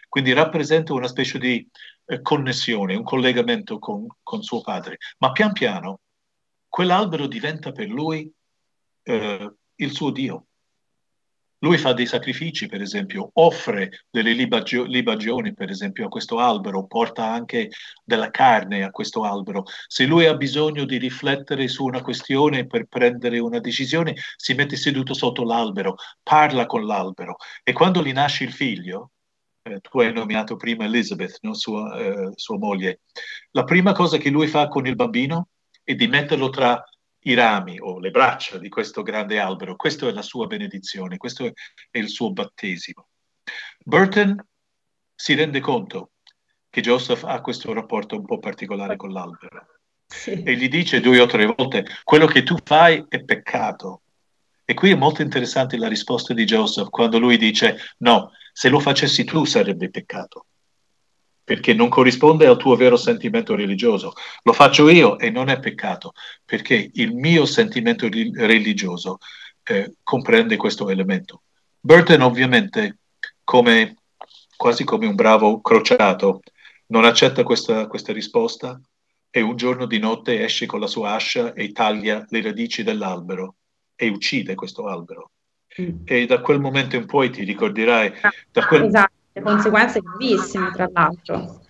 [0.08, 1.68] Quindi rappresenta una specie di
[2.06, 4.98] eh, connessione, un collegamento con, con, suo padre.
[5.20, 6.00] Ma pian piano
[6.68, 8.32] quell'albero diventa per lui
[9.04, 10.46] eh, il suo Dio.
[11.60, 16.86] Lui fa dei sacrifici, per esempio, offre delle libagio- libagioni, per esempio, a questo albero,
[16.86, 17.70] porta anche
[18.04, 19.64] della carne a questo albero.
[19.88, 24.76] Se lui ha bisogno di riflettere su una questione per prendere una decisione, si mette
[24.76, 29.12] seduto sotto l'albero, parla con l'albero e quando gli nasce il figlio,
[29.64, 31.54] eh, tu hai nominato prima Elizabeth, no?
[31.54, 33.02] sua, eh, sua moglie,
[33.52, 35.50] la prima cosa che lui fa con il bambino
[35.84, 36.84] è di metterlo tra
[37.30, 39.76] i rami o le braccia di questo grande albero.
[39.76, 43.08] Questa è la sua benedizione, questo è il suo battesimo.
[43.84, 44.44] Burton
[45.14, 46.12] si rende conto
[46.70, 49.66] che Joseph ha questo rapporto un po' particolare con l'albero
[50.06, 50.44] sì.
[50.44, 54.02] e gli dice due o tre volte quello che tu fai è peccato.
[54.64, 58.80] E qui è molto interessante la risposta di Joseph quando lui dice no, se lo
[58.80, 60.46] facessi tu sarebbe peccato
[61.48, 64.12] perché non corrisponde al tuo vero sentimento religioso.
[64.44, 66.12] Lo faccio io e non è peccato,
[66.44, 69.20] perché il mio sentimento ri- religioso
[69.64, 71.44] eh, comprende questo elemento.
[71.80, 72.98] Burton ovviamente,
[73.46, 73.96] come,
[74.58, 76.42] quasi come un bravo crociato,
[76.88, 78.78] non accetta questa, questa risposta
[79.30, 83.56] e un giorno di notte esce con la sua ascia e taglia le radici dell'albero
[83.96, 85.32] e uccide questo albero.
[85.82, 86.00] Mm.
[86.04, 88.12] E da quel momento in poi ti ricorderai,
[88.52, 91.62] da quel, esatto conseguenze gravissime, tra l'altro.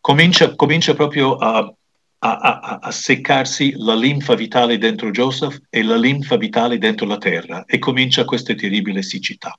[0.00, 1.72] Comincia, comincia proprio a,
[2.18, 7.18] a, a, a, seccarsi la linfa vitale dentro Joseph e la linfa vitale dentro la
[7.18, 9.58] terra e comincia questa terribile siccità.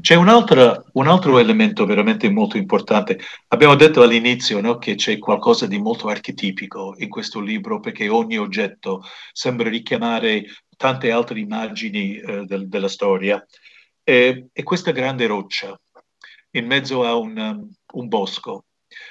[0.00, 3.18] C'è un altro, un altro, elemento veramente molto importante.
[3.48, 8.38] Abbiamo detto all'inizio no, che c'è qualcosa di molto archetipico in questo libro perché ogni
[8.38, 10.44] oggetto sembra richiamare
[10.76, 13.44] tante altre immagini eh, del, della storia.
[14.04, 15.78] E, e questa grande roccia
[16.52, 18.66] in mezzo a un, um, un bosco,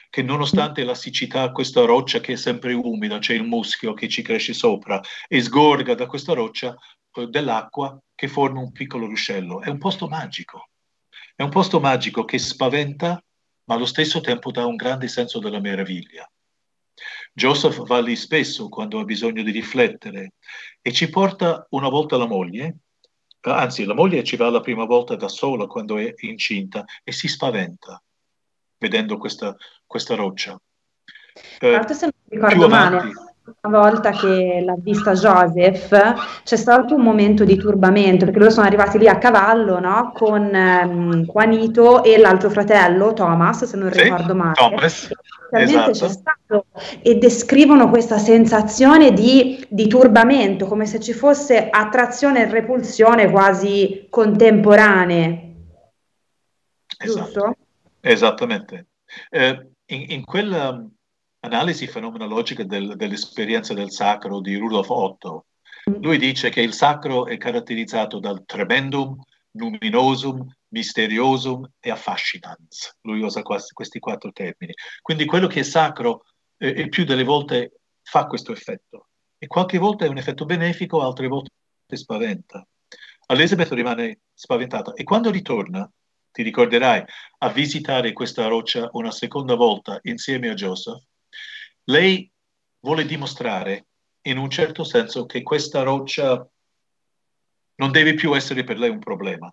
[0.09, 4.21] che nonostante la siccità, questa roccia che è sempre umida, c'è il muschio che ci
[4.21, 6.75] cresce sopra e sgorga da questa roccia
[7.13, 9.61] eh, dell'acqua che forma un piccolo ruscello.
[9.61, 10.69] È un posto magico.
[11.35, 13.23] È un posto magico che spaventa,
[13.65, 16.29] ma allo stesso tempo dà un grande senso della meraviglia.
[17.33, 20.33] Joseph va lì spesso quando ha bisogno di riflettere
[20.81, 22.75] e ci porta una volta la moglie
[23.41, 27.27] anzi la moglie ci va la prima volta da sola quando è incinta e si
[27.27, 28.01] spaventa
[28.77, 30.59] vedendo questa, questa roccia.
[31.59, 33.11] Tra l'altro se non ricordo male,
[33.61, 38.65] una volta che l'ha vista Joseph c'è stato un momento di turbamento perché loro sono
[38.65, 40.11] arrivati lì a cavallo no?
[40.13, 45.11] con um, Juanito e l'altro fratello Thomas se non sì, ricordo male Thomas,
[45.51, 45.91] esatto.
[45.91, 46.65] c'è stato
[47.01, 54.07] e descrivono questa sensazione di, di turbamento come se ci fosse attrazione e repulsione quasi
[54.09, 55.55] contemporanee
[56.97, 57.23] esatto.
[57.23, 57.55] giusto?
[57.99, 58.87] Esattamente
[59.29, 60.83] eh, in, in quella
[61.41, 65.45] analisi fenomenologica del, dell'esperienza del sacro di Rudolf Otto.
[66.01, 69.19] Lui dice che il sacro è caratterizzato dal tremendum,
[69.51, 72.97] luminosum, misteriosum e affascinans.
[73.01, 74.73] Lui usa questi quattro termini.
[75.01, 76.25] Quindi quello che è sacro
[76.57, 79.07] eh, il più delle volte fa questo effetto.
[79.37, 81.51] E qualche volta è un effetto benefico, altre volte
[81.87, 82.65] spaventa.
[83.25, 85.89] Elizabeth rimane spaventata e quando ritorna,
[86.31, 87.03] ti ricorderai,
[87.39, 91.01] a visitare questa roccia una seconda volta insieme a Joseph,
[91.85, 92.31] lei
[92.79, 93.87] vuole dimostrare
[94.23, 96.47] in un certo senso che questa roccia
[97.75, 99.51] non deve più essere per lei un problema.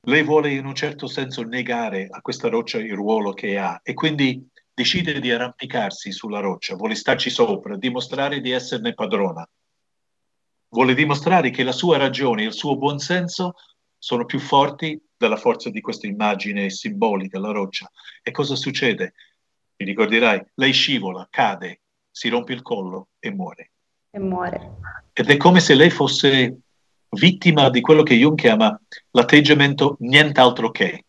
[0.00, 3.94] Lei vuole in un certo senso negare a questa roccia il ruolo che ha e
[3.94, 9.48] quindi decide di arrampicarsi sulla roccia, vuole starci sopra, dimostrare di esserne padrona.
[10.68, 13.54] Vuole dimostrare che la sua ragione, il suo buonsenso
[13.96, 17.90] sono più forti della forza di questa immagine simbolica, la roccia.
[18.22, 19.14] E cosa succede?
[19.76, 23.70] Ti ricorderai, lei scivola, cade, si rompe il collo e muore.
[24.10, 24.76] E muore.
[25.12, 26.60] Ed è come se lei fosse
[27.10, 28.78] vittima di quello che Jung chiama
[29.10, 31.04] l'atteggiamento nient'altro che.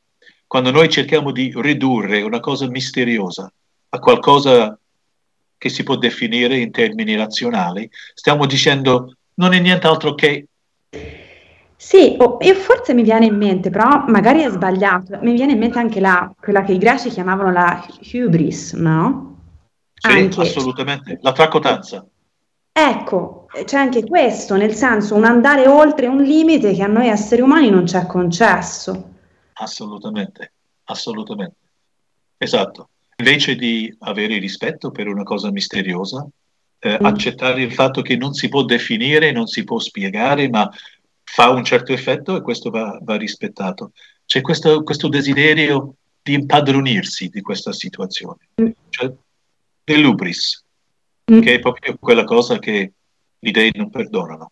[0.45, 3.51] Quando noi cerchiamo di ridurre una cosa misteriosa
[3.89, 4.77] a qualcosa
[5.57, 10.47] che si può definire in termini razionali, stiamo dicendo non è nient'altro che
[11.87, 15.57] sì, oh, e forse mi viene in mente, però magari è sbagliato, mi viene in
[15.57, 19.37] mente anche la, quella che i greci chiamavano la hubris, no?
[19.93, 20.41] Sì, anche.
[20.41, 22.05] assolutamente, la tracotanza.
[22.73, 27.39] Ecco, c'è anche questo, nel senso un andare oltre un limite che a noi esseri
[27.39, 29.11] umani non c'è concesso.
[29.53, 30.51] Assolutamente,
[30.83, 31.55] assolutamente.
[32.37, 32.89] Esatto.
[33.15, 36.27] Invece di avere rispetto per una cosa misteriosa,
[36.79, 37.05] eh, mm.
[37.05, 40.69] accettare il fatto che non si può definire, non si può spiegare, ma
[41.37, 43.91] fa un certo effetto e questo va, va rispettato.
[44.25, 48.69] C'è questo, questo, desiderio di impadronirsi di questa situazione, mm.
[48.89, 49.13] cioè
[49.83, 50.65] dell'ubris,
[51.31, 51.39] mm.
[51.41, 52.93] che è proprio quella cosa che
[53.37, 54.51] gli dei non perdonano.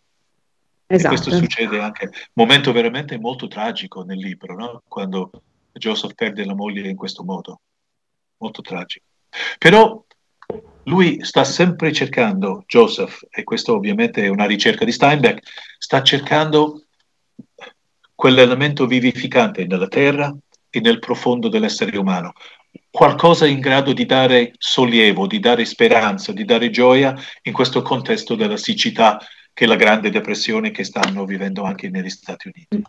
[0.86, 1.16] Esatto.
[1.16, 4.84] E questo succede anche, momento veramente molto tragico nel libro, no?
[4.88, 5.32] quando
[5.74, 7.62] Joseph perde la moglie in questo modo,
[8.38, 9.06] molto tragico.
[9.58, 10.06] Però
[10.86, 16.84] lui sta sempre cercando, Joseph, e questo ovviamente è una ricerca di Steinbeck, sta cercando
[18.14, 20.34] quell'elemento vivificante nella terra
[20.70, 22.34] e nel profondo dell'essere umano,
[22.90, 28.36] qualcosa in grado di dare sollievo, di dare speranza, di dare gioia in questo contesto
[28.36, 29.20] della siccità
[29.54, 32.84] che è la grande depressione che stanno vivendo anche negli Stati Uniti.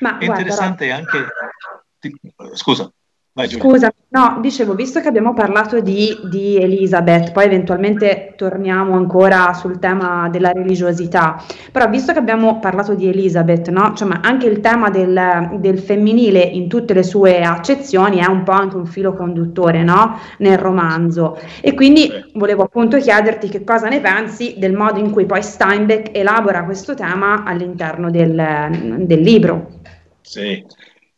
[0.00, 2.54] Ma è interessante guarda, anche...
[2.54, 2.92] Scusa.
[3.34, 9.54] Vai, Scusa, no, dicevo, visto che abbiamo parlato di, di, Elisabeth, poi eventualmente torniamo ancora
[9.54, 13.94] sul tema della religiosità, però visto che abbiamo parlato di Elisabeth, no?
[13.94, 18.52] cioè, anche il tema del, del, femminile in tutte le sue accezioni è un po'
[18.52, 20.18] anche un filo conduttore no?
[20.36, 21.38] nel romanzo.
[21.62, 26.14] E quindi volevo appunto chiederti che cosa ne pensi del modo in cui poi Steinbeck
[26.14, 29.80] elabora questo tema all'interno del, del libro.
[30.20, 30.62] Sì,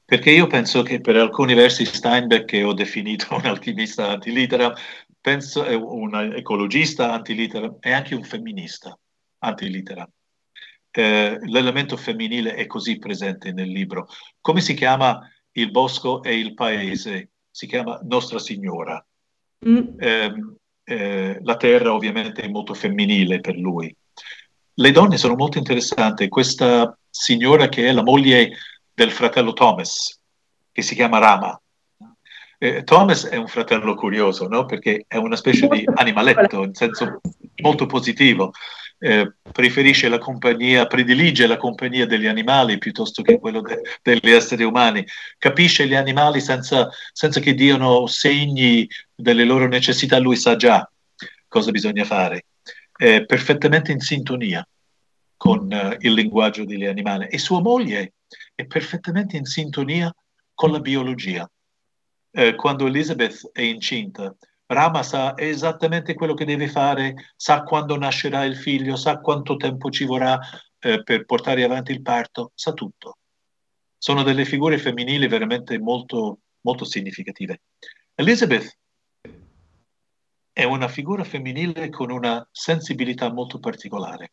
[0.05, 4.75] perché io penso che per alcuni versi Steinbeck, che ho definito un alchimista antilitteram,
[5.21, 8.97] penso è un ecologista antilitteram e anche un femminista
[9.39, 10.09] antilitteram.
[10.91, 14.09] Eh, l'elemento femminile è così presente nel libro.
[14.41, 15.19] Come si chiama
[15.53, 17.31] il bosco e il paese?
[17.51, 19.05] Si chiama Nostra Signora.
[19.67, 19.99] Mm.
[19.99, 20.33] Eh,
[20.85, 23.95] eh, la terra ovviamente è molto femminile per lui.
[24.75, 26.29] Le donne sono molto interessanti.
[26.29, 28.53] Questa signora che è la moglie
[28.95, 30.19] del fratello Thomas,
[30.71, 31.61] che si chiama Rama.
[32.59, 34.65] Eh, Thomas è un fratello curioso, no?
[34.65, 37.21] perché è una specie di animaletto, in senso
[37.57, 38.53] molto positivo.
[38.99, 44.63] Eh, preferisce la compagnia, predilige la compagnia degli animali piuttosto che quello de- degli esseri
[44.63, 45.05] umani,
[45.37, 50.89] capisce gli animali senza, senza, che diano segni delle loro necessità, lui sa già
[51.49, 52.47] cosa bisogna fare,
[52.97, 54.67] è perfettamente in sintonia
[55.45, 57.27] con uh, il linguaggio degli animali.
[57.27, 58.15] E sua moglie
[58.55, 60.11] è perfettamente in sintonia
[60.55, 61.47] con la biologia.
[62.31, 64.35] Eh, quando Elizabeth è incinta,
[64.65, 69.91] Rama sa esattamente quello che deve fare, sa quando nascerà il figlio, sa quanto tempo
[69.91, 70.41] ci vorrà
[70.79, 73.19] eh, per portare avanti il parto, sa tutto.
[73.99, 77.61] Sono delle figure femminili veramente molto, molto significative.
[78.15, 78.79] Elizabeth
[80.55, 84.31] è una figura femminile con una sensibilità molto particolare.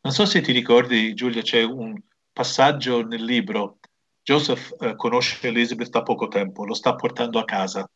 [0.00, 2.00] Non so se ti ricordi, Giulia, c'è un,
[2.38, 3.78] passaggio nel libro,
[4.22, 7.90] Joseph eh, conosce Elizabeth da poco tempo, lo sta portando a casa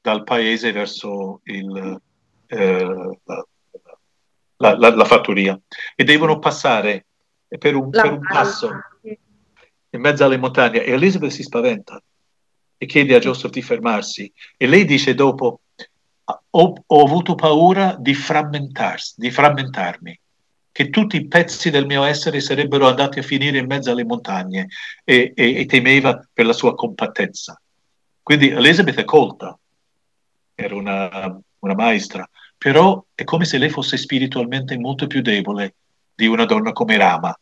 [0.00, 2.00] dal paese verso il,
[2.46, 3.18] eh,
[4.56, 5.56] la, la, la, fattoria.
[5.94, 7.06] E devono passare
[7.46, 8.70] per un, per un passo
[9.02, 10.82] in mezzo alle montagne.
[10.82, 12.02] E Elizabeth si spaventa
[12.76, 14.32] e chiede a Joseph di fermarsi.
[14.56, 15.60] E lei dice dopo
[16.50, 20.20] ho, ho avuto paura di frammentarsi, di frammentarmi
[20.76, 24.68] che tutti i pezzi del mio essere sarebbero andati a finire in mezzo alle montagne
[25.04, 27.58] e, e, e temeva per la sua compattezza.
[28.22, 29.58] Quindi Elizabeth è colta,
[30.54, 35.76] era una, una maestra, però è come se lei fosse spiritualmente molto più debole
[36.14, 37.34] di una donna come Rama.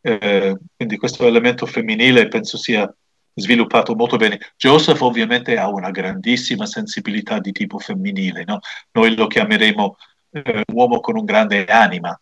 [0.00, 2.88] Eh, quindi questo elemento femminile penso sia
[3.34, 4.38] sviluppato molto bene.
[4.56, 8.60] Joseph ovviamente ha una grandissima sensibilità di tipo femminile, no?
[8.92, 9.96] noi lo chiameremo
[10.30, 12.18] eh, un uomo con un grande anima,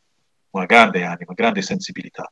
[0.50, 2.30] una grande anima, grande sensibilità.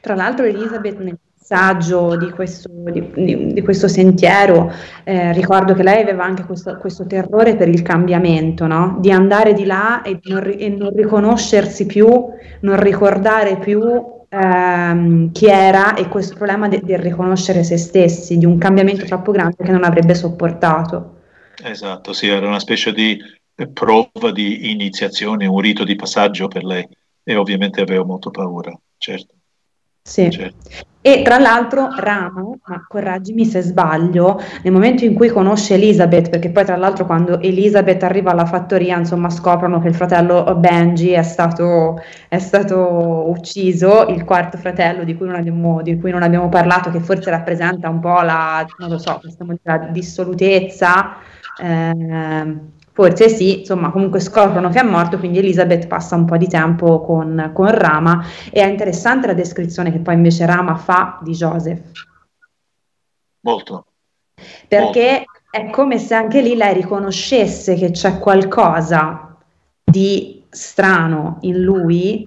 [0.00, 4.72] Tra l'altro Elisabeth nel passaggio di questo, di, di, di questo sentiero,
[5.04, 8.98] eh, ricordo che lei aveva anche questo, questo, terrore per il cambiamento, no?
[9.00, 12.08] di andare di là e non, e non riconoscersi più,
[12.60, 13.80] non ricordare più
[14.28, 19.30] ehm, chi era e questo problema de- del riconoscere se stessi, di un cambiamento troppo
[19.30, 21.15] grande che non avrebbe sopportato.
[21.62, 23.18] Esatto, sì, era una specie di
[23.72, 26.86] prova di iniziazione, un rito di passaggio per lei
[27.22, 29.34] e ovviamente avevo molto paura, certo,
[30.02, 30.30] Sì.
[30.30, 30.68] certo.
[31.00, 36.50] E tra l'altro Rama, ma correggimi se sbaglio, nel momento in cui conosce Elizabeth, perché
[36.50, 41.22] poi tra l'altro quando Elizabeth arriva alla fattoria, insomma, scoprono che il fratello Benji è
[41.22, 46.48] stato, è stato ucciso, il quarto fratello di cui non abbiamo, di cui non abbiamo
[46.48, 51.16] parlato, che forse rappresenta un po' la, non lo so, possiamo dire, la dissolutezza.
[51.60, 56.48] Ehm, Forse sì, insomma, comunque scoprono che è morto, quindi Elizabeth passa un po' di
[56.48, 58.24] tempo con, con Rama.
[58.50, 61.92] E è interessante la descrizione che poi invece Rama fa di Joseph,
[63.40, 63.84] Molto.
[64.66, 69.36] perché è come se anche lì lei riconoscesse che c'è qualcosa
[69.84, 72.26] di strano in lui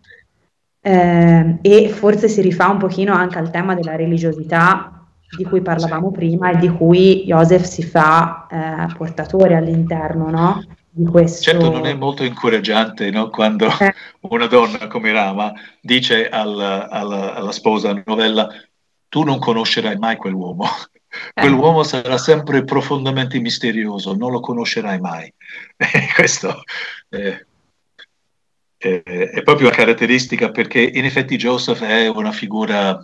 [0.82, 4.99] eh, e forse si rifà un pochino anche al tema della religiosità
[5.36, 10.64] di cui parlavamo prima e di cui Joseph si fa eh, portatore all'interno, no?
[10.90, 11.44] Di questo...
[11.44, 13.30] Certo, non è molto incoraggiante no?
[13.30, 13.94] quando Eh.
[14.22, 18.50] una donna come Rama dice al- alla, alla sposa novella
[19.08, 20.66] tu non conoscerai mai quell'uomo,
[21.34, 25.32] quell'uomo sarà sempre profondamente misterioso, non lo conoscerai mai.
[26.16, 26.64] Questo
[27.08, 27.44] è,
[28.78, 33.04] è- è proprio una caratteristica perché in effetti Joseph è una figura,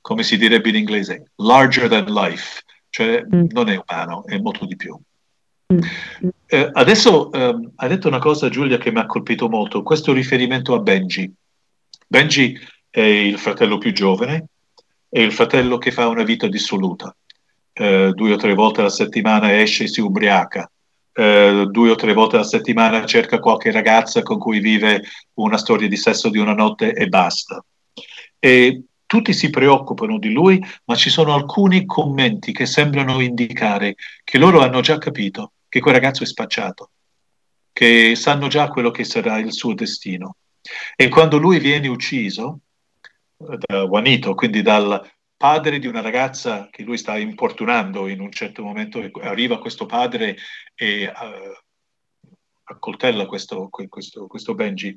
[0.00, 3.46] come si direbbe in inglese, larger than life, cioè Mm.
[3.50, 4.98] non è umano, è molto di più.
[5.72, 5.80] Mm.
[6.46, 10.74] Eh, adesso ehm, hai detto una cosa, Giulia, che mi ha colpito molto, questo riferimento
[10.74, 11.30] a Benji.
[12.06, 14.46] Benji è il fratello più giovane,
[15.08, 17.14] è il fratello che fa una vita dissoluta.
[17.72, 20.70] Eh, due o tre volte alla settimana esce e si ubriaca.
[21.12, 25.02] Eh, due o tre volte alla settimana cerca qualche ragazza con cui vive
[25.34, 27.62] una storia di sesso di una notte e basta.
[28.38, 34.36] E tutti si preoccupano di lui, ma ci sono alcuni commenti che sembrano indicare che
[34.36, 36.90] loro hanno già capito che quel ragazzo è spacciato,
[37.72, 40.36] che sanno già quello che sarà il suo destino.
[40.94, 42.60] E quando lui viene ucciso
[43.38, 48.30] eh, da Juanito, quindi dal padre di una ragazza che lui sta importunando in un
[48.30, 50.36] certo momento, arriva questo padre
[50.74, 51.12] e eh,
[52.64, 54.94] accoltella questo, que- questo, questo Benji.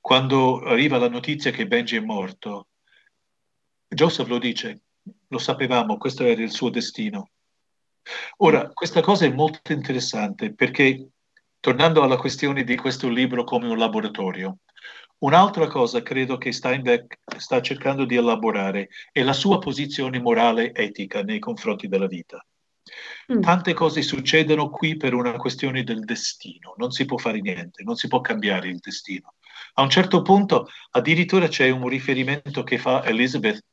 [0.00, 2.68] Quando arriva la notizia che Benji è morto,
[3.94, 4.82] Joseph lo dice,
[5.28, 7.30] lo sapevamo, questo era il suo destino.
[8.38, 11.08] Ora, questa cosa è molto interessante perché,
[11.60, 14.58] tornando alla questione di questo libro come un laboratorio,
[15.18, 21.22] un'altra cosa credo che Steinbeck sta cercando di elaborare è la sua posizione morale etica
[21.22, 22.44] nei confronti della vita.
[23.32, 23.40] Mm.
[23.40, 27.96] Tante cose succedono qui per una questione del destino, non si può fare niente, non
[27.96, 29.34] si può cambiare il destino.
[29.74, 33.64] A un certo punto addirittura c'è un riferimento che fa Elizabeth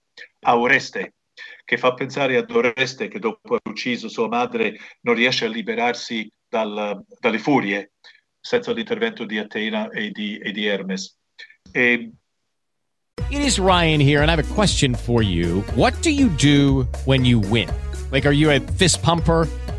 [0.42, 1.16] Oreste,
[1.64, 6.32] che fa pensare ad Oreste che dopo aver ucciso sua madre non riesce a liberarsi
[6.48, 7.94] dal- dalle furie
[8.40, 11.16] senza l'intervento di Atena e di, e di Hermes.
[11.72, 12.12] E
[13.30, 15.62] It is Ryan here, and I have a question for you.
[15.76, 17.70] What do you do when you win?
[18.12, 19.48] Like, are you a fist pumper?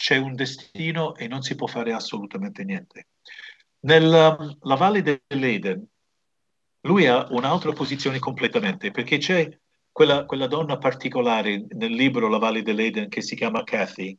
[0.00, 3.08] c'è un destino e non si può fare assolutamente niente.
[3.80, 5.86] Nella la Valle dell'Eden,
[6.84, 9.46] lui ha un'altra posizione completamente, perché c'è
[9.92, 14.16] quella, quella donna particolare nel libro La Valle dell'Eden che si chiama Kathy,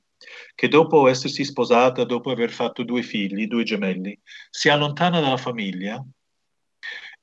[0.53, 4.15] che dopo essersi sposata, dopo aver fatto due figli, due gemelli,
[4.51, 5.99] si allontana dalla famiglia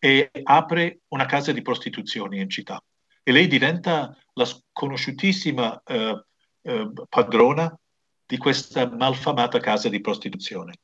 [0.00, 2.82] e apre una casa di prostituzione in città.
[3.22, 6.24] E lei diventa la sconosciutissima eh,
[6.62, 7.78] eh, padrona
[8.28, 10.80] di questa malfamata casa di prostituzione.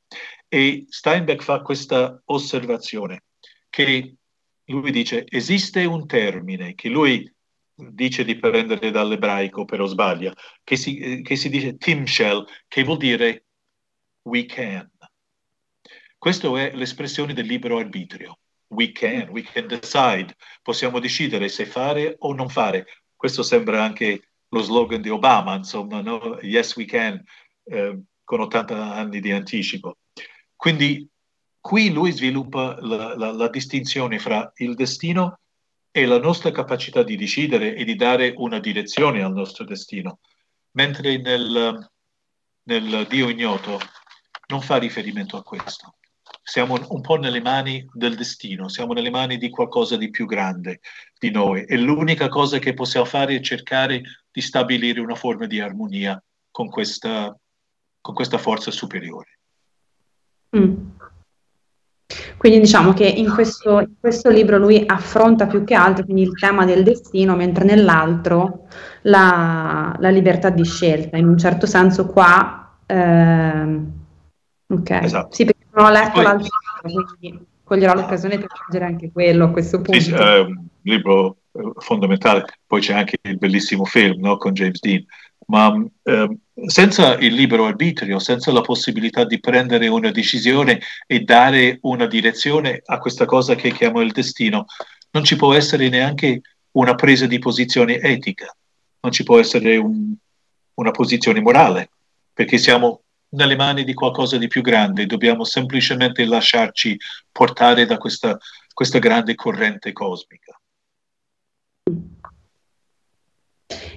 [0.49, 3.25] E Steinbeck fa questa osservazione
[3.69, 4.15] che
[4.65, 7.31] lui dice esiste un termine che lui
[7.75, 10.33] dice di prendere dall'ebraico però sbaglia,
[10.63, 13.45] che si, eh, che si dice timshel, che vuol dire
[14.23, 14.91] we can.
[16.17, 18.39] Questa è l'espressione del libero arbitrio.
[18.69, 20.35] We can, we can decide.
[20.63, 22.87] Possiamo decidere se fare o non fare.
[23.15, 26.39] Questo sembra anche lo slogan di Obama, insomma, no?
[26.41, 27.23] Yes, we can,
[27.65, 29.99] eh, con 80 anni di anticipo.
[30.55, 31.07] Quindi
[31.61, 35.41] qui lui sviluppa la, la, la distinzione fra il destino
[35.91, 40.21] è la nostra capacità di decidere e di dare una direzione al nostro destino,
[40.73, 41.91] mentre nel,
[42.65, 43.79] nel Dio ignoto
[44.49, 45.97] non fa riferimento a questo.
[46.47, 50.81] Siamo un po' nelle mani del destino, siamo nelle mani di qualcosa di più grande
[51.19, 55.59] di noi e l'unica cosa che possiamo fare è cercare di stabilire una forma di
[55.59, 57.35] armonia con questa,
[57.99, 59.39] con questa forza superiore.
[60.55, 60.75] Mm.
[62.37, 66.67] Quindi diciamo che in questo, in questo, libro lui affronta più che altro il tema
[66.67, 68.67] del destino, mentre nell'altro
[69.03, 71.17] la, la libertà di scelta.
[71.17, 72.77] In un certo senso qua...
[72.85, 73.81] Eh,
[74.67, 75.35] ok, esatto.
[75.35, 76.49] sì, perché non ho letto Poi, l'altro
[76.81, 80.01] quindi coglierò l'occasione per leggere anche quello a questo punto.
[80.01, 82.45] Sì, è un libro eh, fondamentale.
[82.67, 85.05] Poi c'è anche il bellissimo film no, con James Dean.
[85.47, 91.79] Ma eh, senza il libero arbitrio, senza la possibilità di prendere una decisione e dare
[91.83, 94.67] una direzione a questa cosa che chiamo il destino,
[95.11, 96.41] non ci può essere neanche
[96.73, 98.55] una presa di posizione etica,
[99.01, 100.15] non ci può essere un,
[100.75, 101.91] una posizione morale,
[102.33, 103.04] perché siamo
[103.35, 106.99] nelle mani di qualcosa di più grande, dobbiamo semplicemente lasciarci
[107.31, 108.39] portare da questa,
[108.73, 110.59] questa grande corrente cosmica.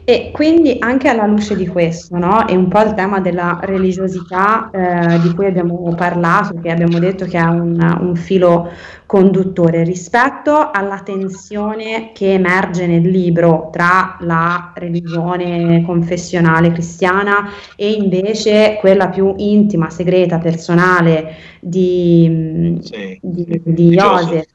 [0.10, 2.46] E quindi anche alla luce di questo, no?
[2.46, 7.26] È un po' il tema della religiosità eh, di cui abbiamo parlato, che abbiamo detto
[7.26, 8.72] che è un, un, filo
[9.06, 18.78] conduttore rispetto alla tensione che emerge nel libro tra la religione confessionale cristiana e invece
[18.80, 24.46] quella più intima, segreta, personale di, sì, di, di, di Joseph.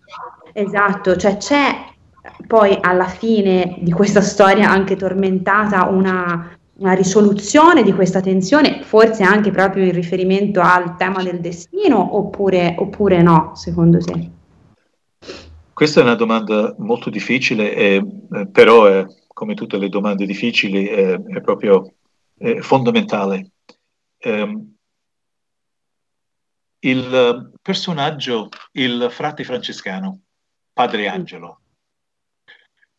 [0.55, 1.92] Esatto, cioè c'è
[2.47, 9.23] poi alla fine di questa storia anche tormentata una, una risoluzione di questa tensione, forse
[9.23, 14.31] anche proprio in riferimento al tema del destino, oppure, oppure no, secondo te?
[15.73, 18.07] Questa è una domanda molto difficile, eh,
[18.53, 21.93] però è, come tutte le domande difficili è, è proprio
[22.37, 23.51] è fondamentale.
[24.25, 24.75] Um,
[26.81, 30.21] il personaggio, il frate francescano,
[30.73, 31.62] padre Angelo,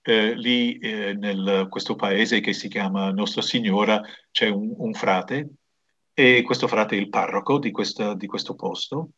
[0.03, 4.01] eh, lì eh, nel questo paese che si chiama Nostra Signora
[4.31, 5.49] c'è un, un, frate
[6.13, 9.09] e questo frate è il parroco di, questa, di questo posto.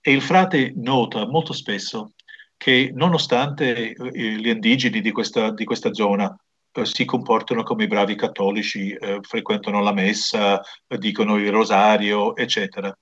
[0.00, 2.12] E il frate nota molto spesso
[2.56, 6.34] che nonostante eh, gli indigeni di questa, di questa zona
[6.72, 12.96] eh, si comportano come bravi cattolici, eh, frequentano la messa, dicono il rosario, eccetera,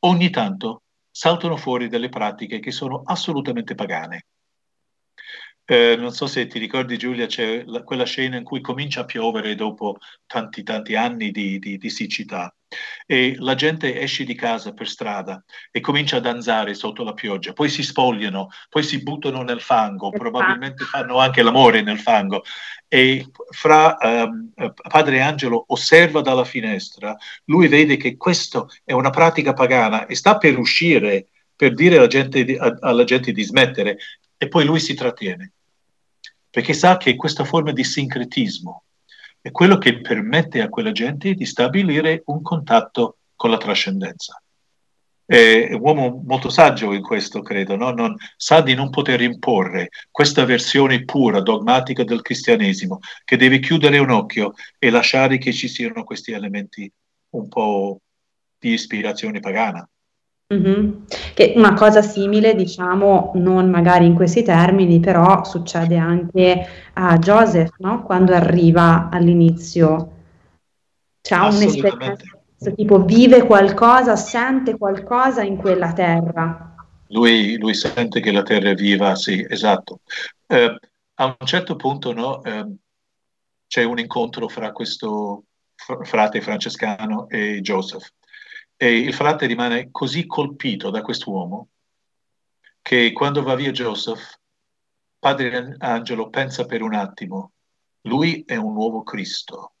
[0.00, 4.26] ogni tanto saltano fuori delle pratiche che sono assolutamente pagane
[5.68, 9.04] eh, non so se ti ricordi Giulia, c'è la, quella scena in cui comincia a
[9.04, 12.54] piovere dopo tanti tanti anni di, di, di, siccità.
[13.04, 15.42] E la gente esce di casa per strada
[15.72, 20.10] e comincia a danzare sotto la pioggia, poi si spogliano, poi si buttano nel fango,
[20.10, 22.44] probabilmente fanno anche l'amore nel fango.
[22.86, 24.52] E fra um,
[24.88, 30.38] padre Angelo osserva dalla finestra, lui vede che questa è una pratica pagana e sta
[30.38, 33.98] per uscire per dire alla gente, alla gente di smettere
[34.36, 35.55] e poi lui si trattiene
[36.56, 38.84] perché sa che questa forma di sincretismo
[39.42, 44.40] è quello che permette a quella gente di stabilire un contatto con la trascendenza.
[45.22, 47.90] È un uomo molto saggio in questo, credo, no?
[47.90, 53.98] non, sa di non poter imporre questa versione pura, dogmatica del cristianesimo, che deve chiudere
[53.98, 56.90] un occhio e lasciare che ci siano questi elementi
[57.34, 58.00] un po'
[58.58, 59.86] di ispirazione pagana.
[60.54, 60.92] Mm-hmm.
[61.34, 67.74] Che una cosa simile, diciamo, non magari in questi termini, però succede anche a Joseph,
[67.78, 68.04] no?
[68.04, 70.12] Quando arriva all'inizio,
[71.20, 72.34] c'ha un'esperienza
[72.74, 76.74] tipo vive qualcosa, sente qualcosa in quella terra.
[77.08, 80.00] Lui, lui sente che la terra è viva, sì, esatto.
[80.46, 80.78] Eh,
[81.14, 82.66] a un certo punto no, eh,
[83.66, 85.44] c'è un incontro fra questo
[86.02, 88.10] frate francescano e Joseph
[88.76, 91.68] e il frate rimane così colpito da quest'uomo
[92.86, 94.38] che quando va via Joseph,
[95.18, 97.54] padre Angelo pensa per un attimo,
[98.02, 99.74] lui è un nuovo Cristo.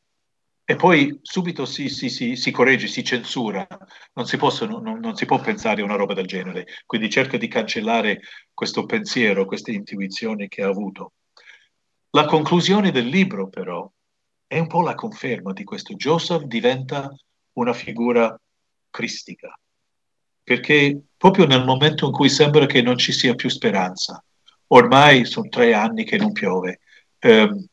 [0.64, 3.64] E poi subito si, si, si, si corregge, si censura,
[4.14, 7.36] non si, possono, non, non si, può pensare a una roba del genere, quindi cerca
[7.36, 8.22] di cancellare
[8.52, 11.12] questo pensiero, queste intuizioni che ha avuto.
[12.10, 13.88] La conclusione del libro però
[14.48, 15.94] è un po' la conferma di questo.
[15.94, 17.14] Joseph diventa
[17.52, 18.36] una figura
[18.96, 19.58] cristica,
[20.42, 24.24] perché proprio nel momento in cui sembra che non ci sia più speranza,
[24.68, 26.80] ormai sono tre anni che non piove,
[27.18, 27.66] ehm,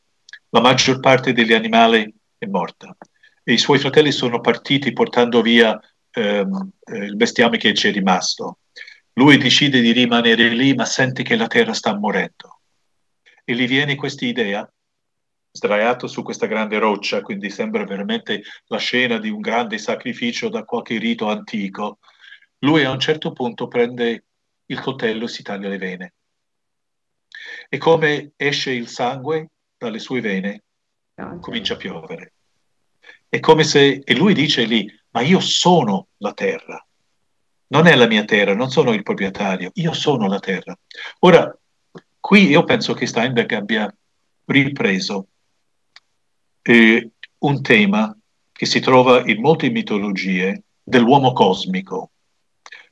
[0.50, 2.94] la maggior parte degli animali è morta
[3.42, 8.58] e i suoi fratelli sono partiti portando via ehm, eh, il bestiame che c'è rimasto.
[9.14, 12.60] Lui decide di rimanere lì, ma sente che la terra sta morendo.
[13.46, 14.68] e gli viene questa idea,
[15.56, 20.64] sdraiato su questa grande roccia, quindi sembra veramente la scena di un grande sacrificio da
[20.64, 22.00] qualche rito antico,
[22.58, 24.24] lui a un certo punto prende
[24.66, 26.14] il coltello e si taglia le vene.
[27.68, 30.64] E come esce il sangue dalle sue vene,
[31.40, 32.32] comincia a piovere.
[33.28, 36.84] È come se, e lui dice lì, ma io sono la terra,
[37.68, 40.76] non è la mia terra, non sono il proprietario, io sono la terra.
[41.20, 41.56] Ora,
[42.18, 43.94] qui io penso che Steinberg abbia
[44.46, 45.28] ripreso
[46.64, 48.16] eh, un tema
[48.52, 52.10] che si trova in molte mitologie dell'uomo cosmico,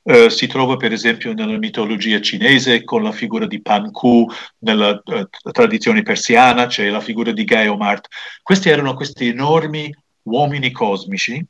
[0.03, 5.01] Uh, si trova per esempio nella mitologia cinese con la figura di Pan Ku, nella
[5.01, 8.09] uh, tradizione persiana c'è la figura di Gaeomart.
[8.41, 9.89] Questi erano questi enormi
[10.23, 11.41] uomini cosmici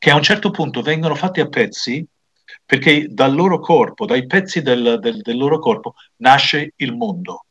[0.00, 2.04] che a un certo punto vengono fatti a pezzi
[2.66, 7.44] perché dal loro corpo, dai pezzi del, del, del loro corpo, nasce il mondo.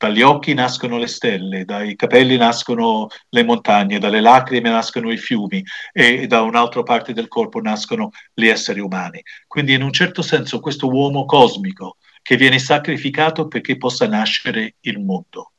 [0.00, 5.62] Dagli occhi nascono le stelle, dai capelli nascono le montagne, dalle lacrime nascono i fiumi
[5.92, 9.22] e da un'altra parte del corpo nascono gli esseri umani.
[9.46, 15.00] Quindi in un certo senso questo uomo cosmico che viene sacrificato perché possa nascere il
[15.00, 15.52] mondo.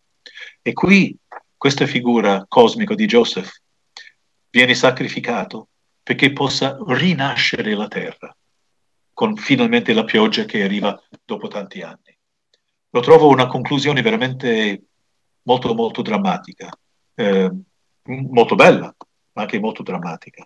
[0.64, 1.16] E qui
[1.56, 3.62] questa figura cosmica di Joseph
[4.50, 5.68] viene sacrificato
[6.02, 8.36] perché possa rinascere la terra
[9.14, 12.11] con finalmente la pioggia che arriva dopo tanti anni
[12.94, 14.82] lo trovo una conclusione veramente
[15.44, 16.70] molto, molto drammatica,
[17.16, 17.52] eh,
[18.04, 18.94] molto bella,
[19.34, 20.46] ma anche molto drammatica.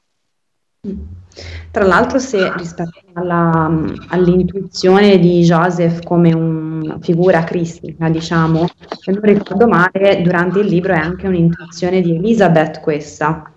[1.71, 3.69] Tra l'altro, se rispetto alla,
[4.09, 8.67] all'intuizione di Joseph come una figura cristica, diciamo,
[8.99, 13.51] se non ricordo male, durante il libro è anche un'intuizione di Elizabeth questa.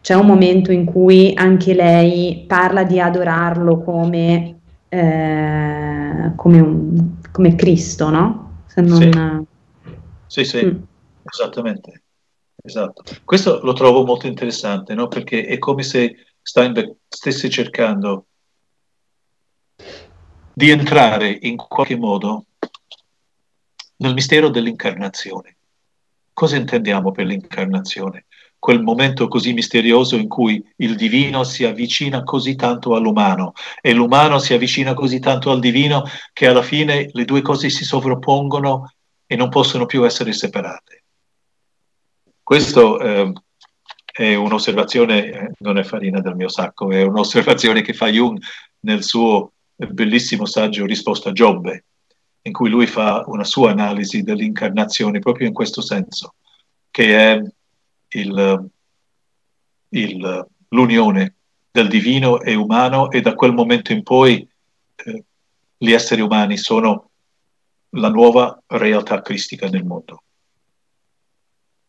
[0.00, 7.54] C'è un momento in cui anche lei parla di adorarlo come, eh, come un, come
[7.54, 8.62] Cristo, no?
[8.66, 9.46] Se non...
[10.26, 10.82] Sì, sì, sì mm.
[11.24, 12.02] esattamente.
[12.62, 13.02] Esatto.
[13.24, 15.08] Questo lo trovo molto interessante, no?
[15.08, 18.26] Perché è come se Steinbeck stesse cercando
[20.52, 22.46] di entrare in qualche modo
[23.96, 25.56] nel mistero dell'incarnazione.
[26.32, 28.26] Cosa intendiamo per l'incarnazione?
[28.58, 34.38] Quel momento così misterioso in cui il divino si avvicina così tanto all'umano e l'umano
[34.38, 38.92] si avvicina così tanto al divino che alla fine le due cose si sovrappongono
[39.26, 41.04] e non possono più essere separate.
[42.42, 43.32] Questo eh,
[44.10, 48.42] è un'osservazione, eh, non è farina del mio sacco, è un'osservazione che fa Jung
[48.80, 51.84] nel suo bellissimo saggio Risposta a Giobbe,
[52.42, 56.34] in cui lui fa una sua analisi dell'incarnazione proprio in questo senso,
[56.90, 57.42] che è
[58.08, 58.70] il,
[59.90, 61.34] il, l'unione
[61.70, 64.48] del divino e umano e da quel momento in poi
[64.96, 65.24] eh,
[65.76, 67.10] gli esseri umani sono
[67.90, 70.22] la nuova realtà cristica nel mondo.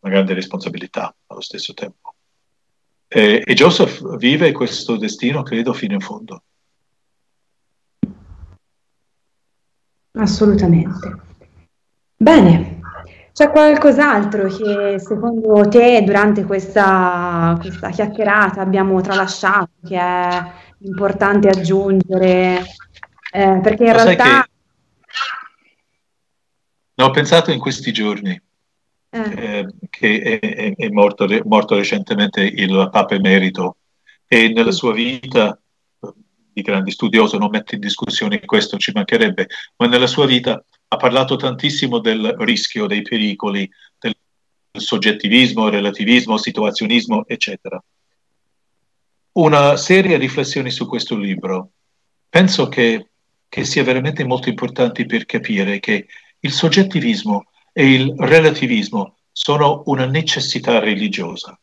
[0.00, 2.14] Una grande responsabilità allo stesso tempo.
[3.08, 6.42] E, e Joseph vive questo destino, credo, fino in fondo.
[10.12, 11.28] Assolutamente.
[12.16, 12.79] Bene,
[13.40, 22.62] c'è qualcos'altro che secondo te durante questa, questa chiacchierata abbiamo tralasciato, che è importante aggiungere?
[23.32, 24.42] Eh, perché in Lo realtà...
[24.42, 24.50] Che...
[27.02, 28.38] Ho pensato in questi giorni
[29.08, 29.18] eh.
[29.18, 33.78] Eh, che è, è, è morto, morto, recentemente il Papa Emerito
[34.26, 35.58] e nella sua vita
[36.52, 39.46] di grande studioso, non mette in discussione questo, ci mancherebbe,
[39.78, 40.62] ma nella sua vita
[40.92, 44.12] ha parlato tantissimo del rischio, dei pericoli, del
[44.72, 47.80] soggettivismo, relativismo, situazionismo, eccetera.
[49.32, 51.70] Una serie di riflessioni su questo libro
[52.28, 53.10] penso che,
[53.48, 56.08] che sia veramente molto importante per capire che
[56.40, 61.56] il soggettivismo e il relativismo sono una necessità religiosa,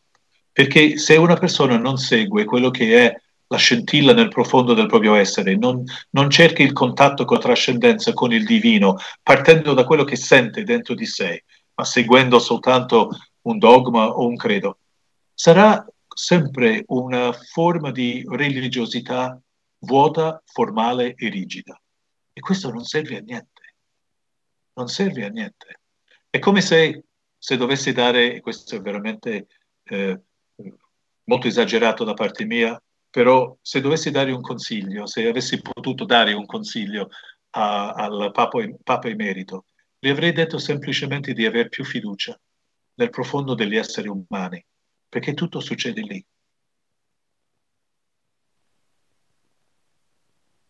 [0.54, 5.16] perché se una persona non segue quello che è la scintilla nel profondo del proprio
[5.16, 10.04] essere, non, non cerchi il contatto con la trascendenza, con il divino, partendo da quello
[10.04, 11.44] che sente dentro di sé,
[11.76, 13.10] ma seguendo soltanto
[13.42, 14.80] un dogma o un credo,
[15.34, 19.40] sarà sempre una forma di religiosità
[19.80, 21.80] vuota, formale e rigida.
[22.34, 23.76] E questo non serve a niente.
[24.74, 25.82] Non serve a niente.
[26.30, 27.04] È come se,
[27.38, 29.48] se dovessi dare, questo è veramente
[29.84, 30.22] eh,
[31.24, 32.80] molto esagerato da parte mia,
[33.18, 37.10] però se dovessi dare un consiglio, se avessi potuto dare un consiglio
[37.56, 39.66] a, al Papa, Papa Emerito,
[39.98, 42.40] gli avrei detto semplicemente di avere più fiducia
[42.94, 44.64] nel profondo degli esseri umani,
[45.10, 46.24] perché tutto succede lì.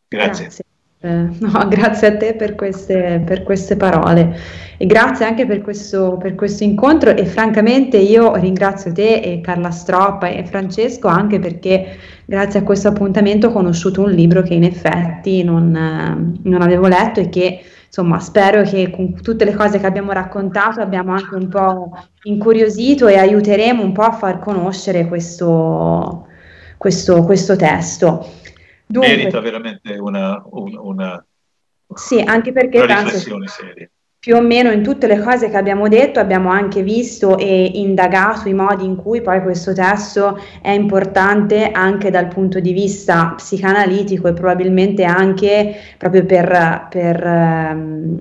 [0.08, 0.44] Grazie.
[0.46, 0.67] Grazie.
[1.00, 4.36] Eh, no, grazie a te per queste, per queste, parole
[4.78, 9.70] e grazie anche per questo, per questo, incontro e francamente io ringrazio te e Carla
[9.70, 14.64] Stroppa e Francesco anche perché grazie a questo appuntamento ho conosciuto un libro che in
[14.64, 19.86] effetti non, non avevo letto e che insomma spero che con tutte le cose che
[19.86, 26.26] abbiamo raccontato abbiamo anche un po' incuriosito e aiuteremo un po' a far conoscere questo,
[26.76, 28.46] questo, questo testo.
[28.88, 31.26] Dunque, merita veramente una, una, una,
[31.94, 33.90] sì, anche perché una riflessione seria.
[34.20, 38.50] Più o meno in tutte le cose che abbiamo detto abbiamo anche visto e indagato
[38.50, 44.28] i modi in cui poi questo testo è importante anche dal punto di vista psicanalitico
[44.28, 48.20] e probabilmente anche proprio per, per um,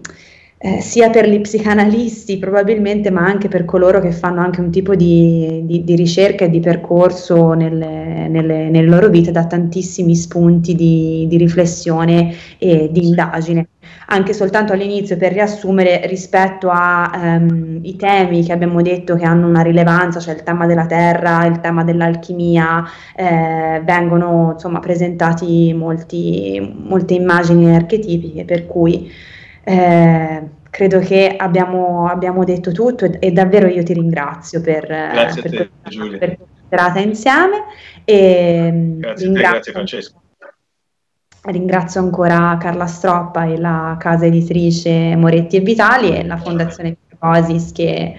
[0.59, 4.95] eh, sia per gli psicanalisti probabilmente, ma anche per coloro che fanno anche un tipo
[4.95, 10.75] di, di, di ricerca e di percorso nelle, nelle, nelle, loro vite, da tantissimi spunti
[10.75, 13.69] di, di riflessione e di indagine.
[14.09, 19.63] Anche soltanto all'inizio per riassumere rispetto ai um, temi che abbiamo detto che hanno una
[19.63, 22.83] rilevanza, cioè il tema della terra, il tema dell'alchimia,
[23.15, 29.11] eh, vengono insomma presentati molti, molte immagini archetipiche per cui
[29.69, 35.43] eh, credo che abbiamo, abbiamo, detto tutto e, e, davvero io ti ringrazio per, grazie
[35.43, 36.39] per, te, questa, per
[36.69, 37.65] serata insieme.
[38.05, 40.23] E mm, grazie, te, grazie Francesco.
[41.43, 47.73] Ringrazio ancora Carla Stroppa e la casa editrice Moretti e Vitali e la Fondazione Prosis
[47.73, 48.17] che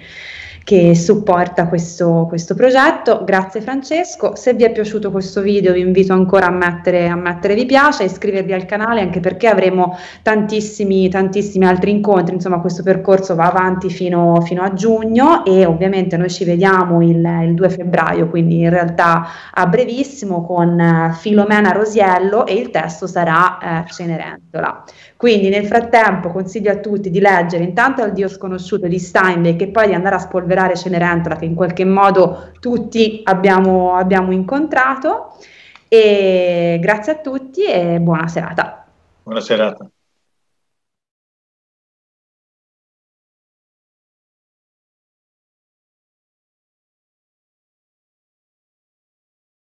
[0.68, 3.24] che supporta questo, questo, progetto.
[3.24, 7.54] Grazie Francesco, se vi è piaciuto questo video vi invito ancora a mettere, a mettere
[7.54, 13.34] vi piace, iscrivervi al canale anche perché avremo tantissimi, tantissimi altri incontri, insomma questo percorso
[13.34, 18.28] va avanti fino, fino a giugno e ovviamente noi ci vediamo il, il, 2 febbraio,
[18.28, 24.84] quindi in realtà a brevissimo con eh, Filomena Rosiello e il testo sarà eh, Cenerentola.
[25.18, 29.66] Quindi nel frattempo consiglio a tutti di leggere intanto Il Dio sconosciuto di Steinbeck e
[29.66, 35.36] poi di andare a spolverare Cenerentola che in qualche modo tutti abbiamo, abbiamo incontrato.
[35.88, 38.86] E grazie a tutti e buona serata.
[39.24, 39.90] Buona serata.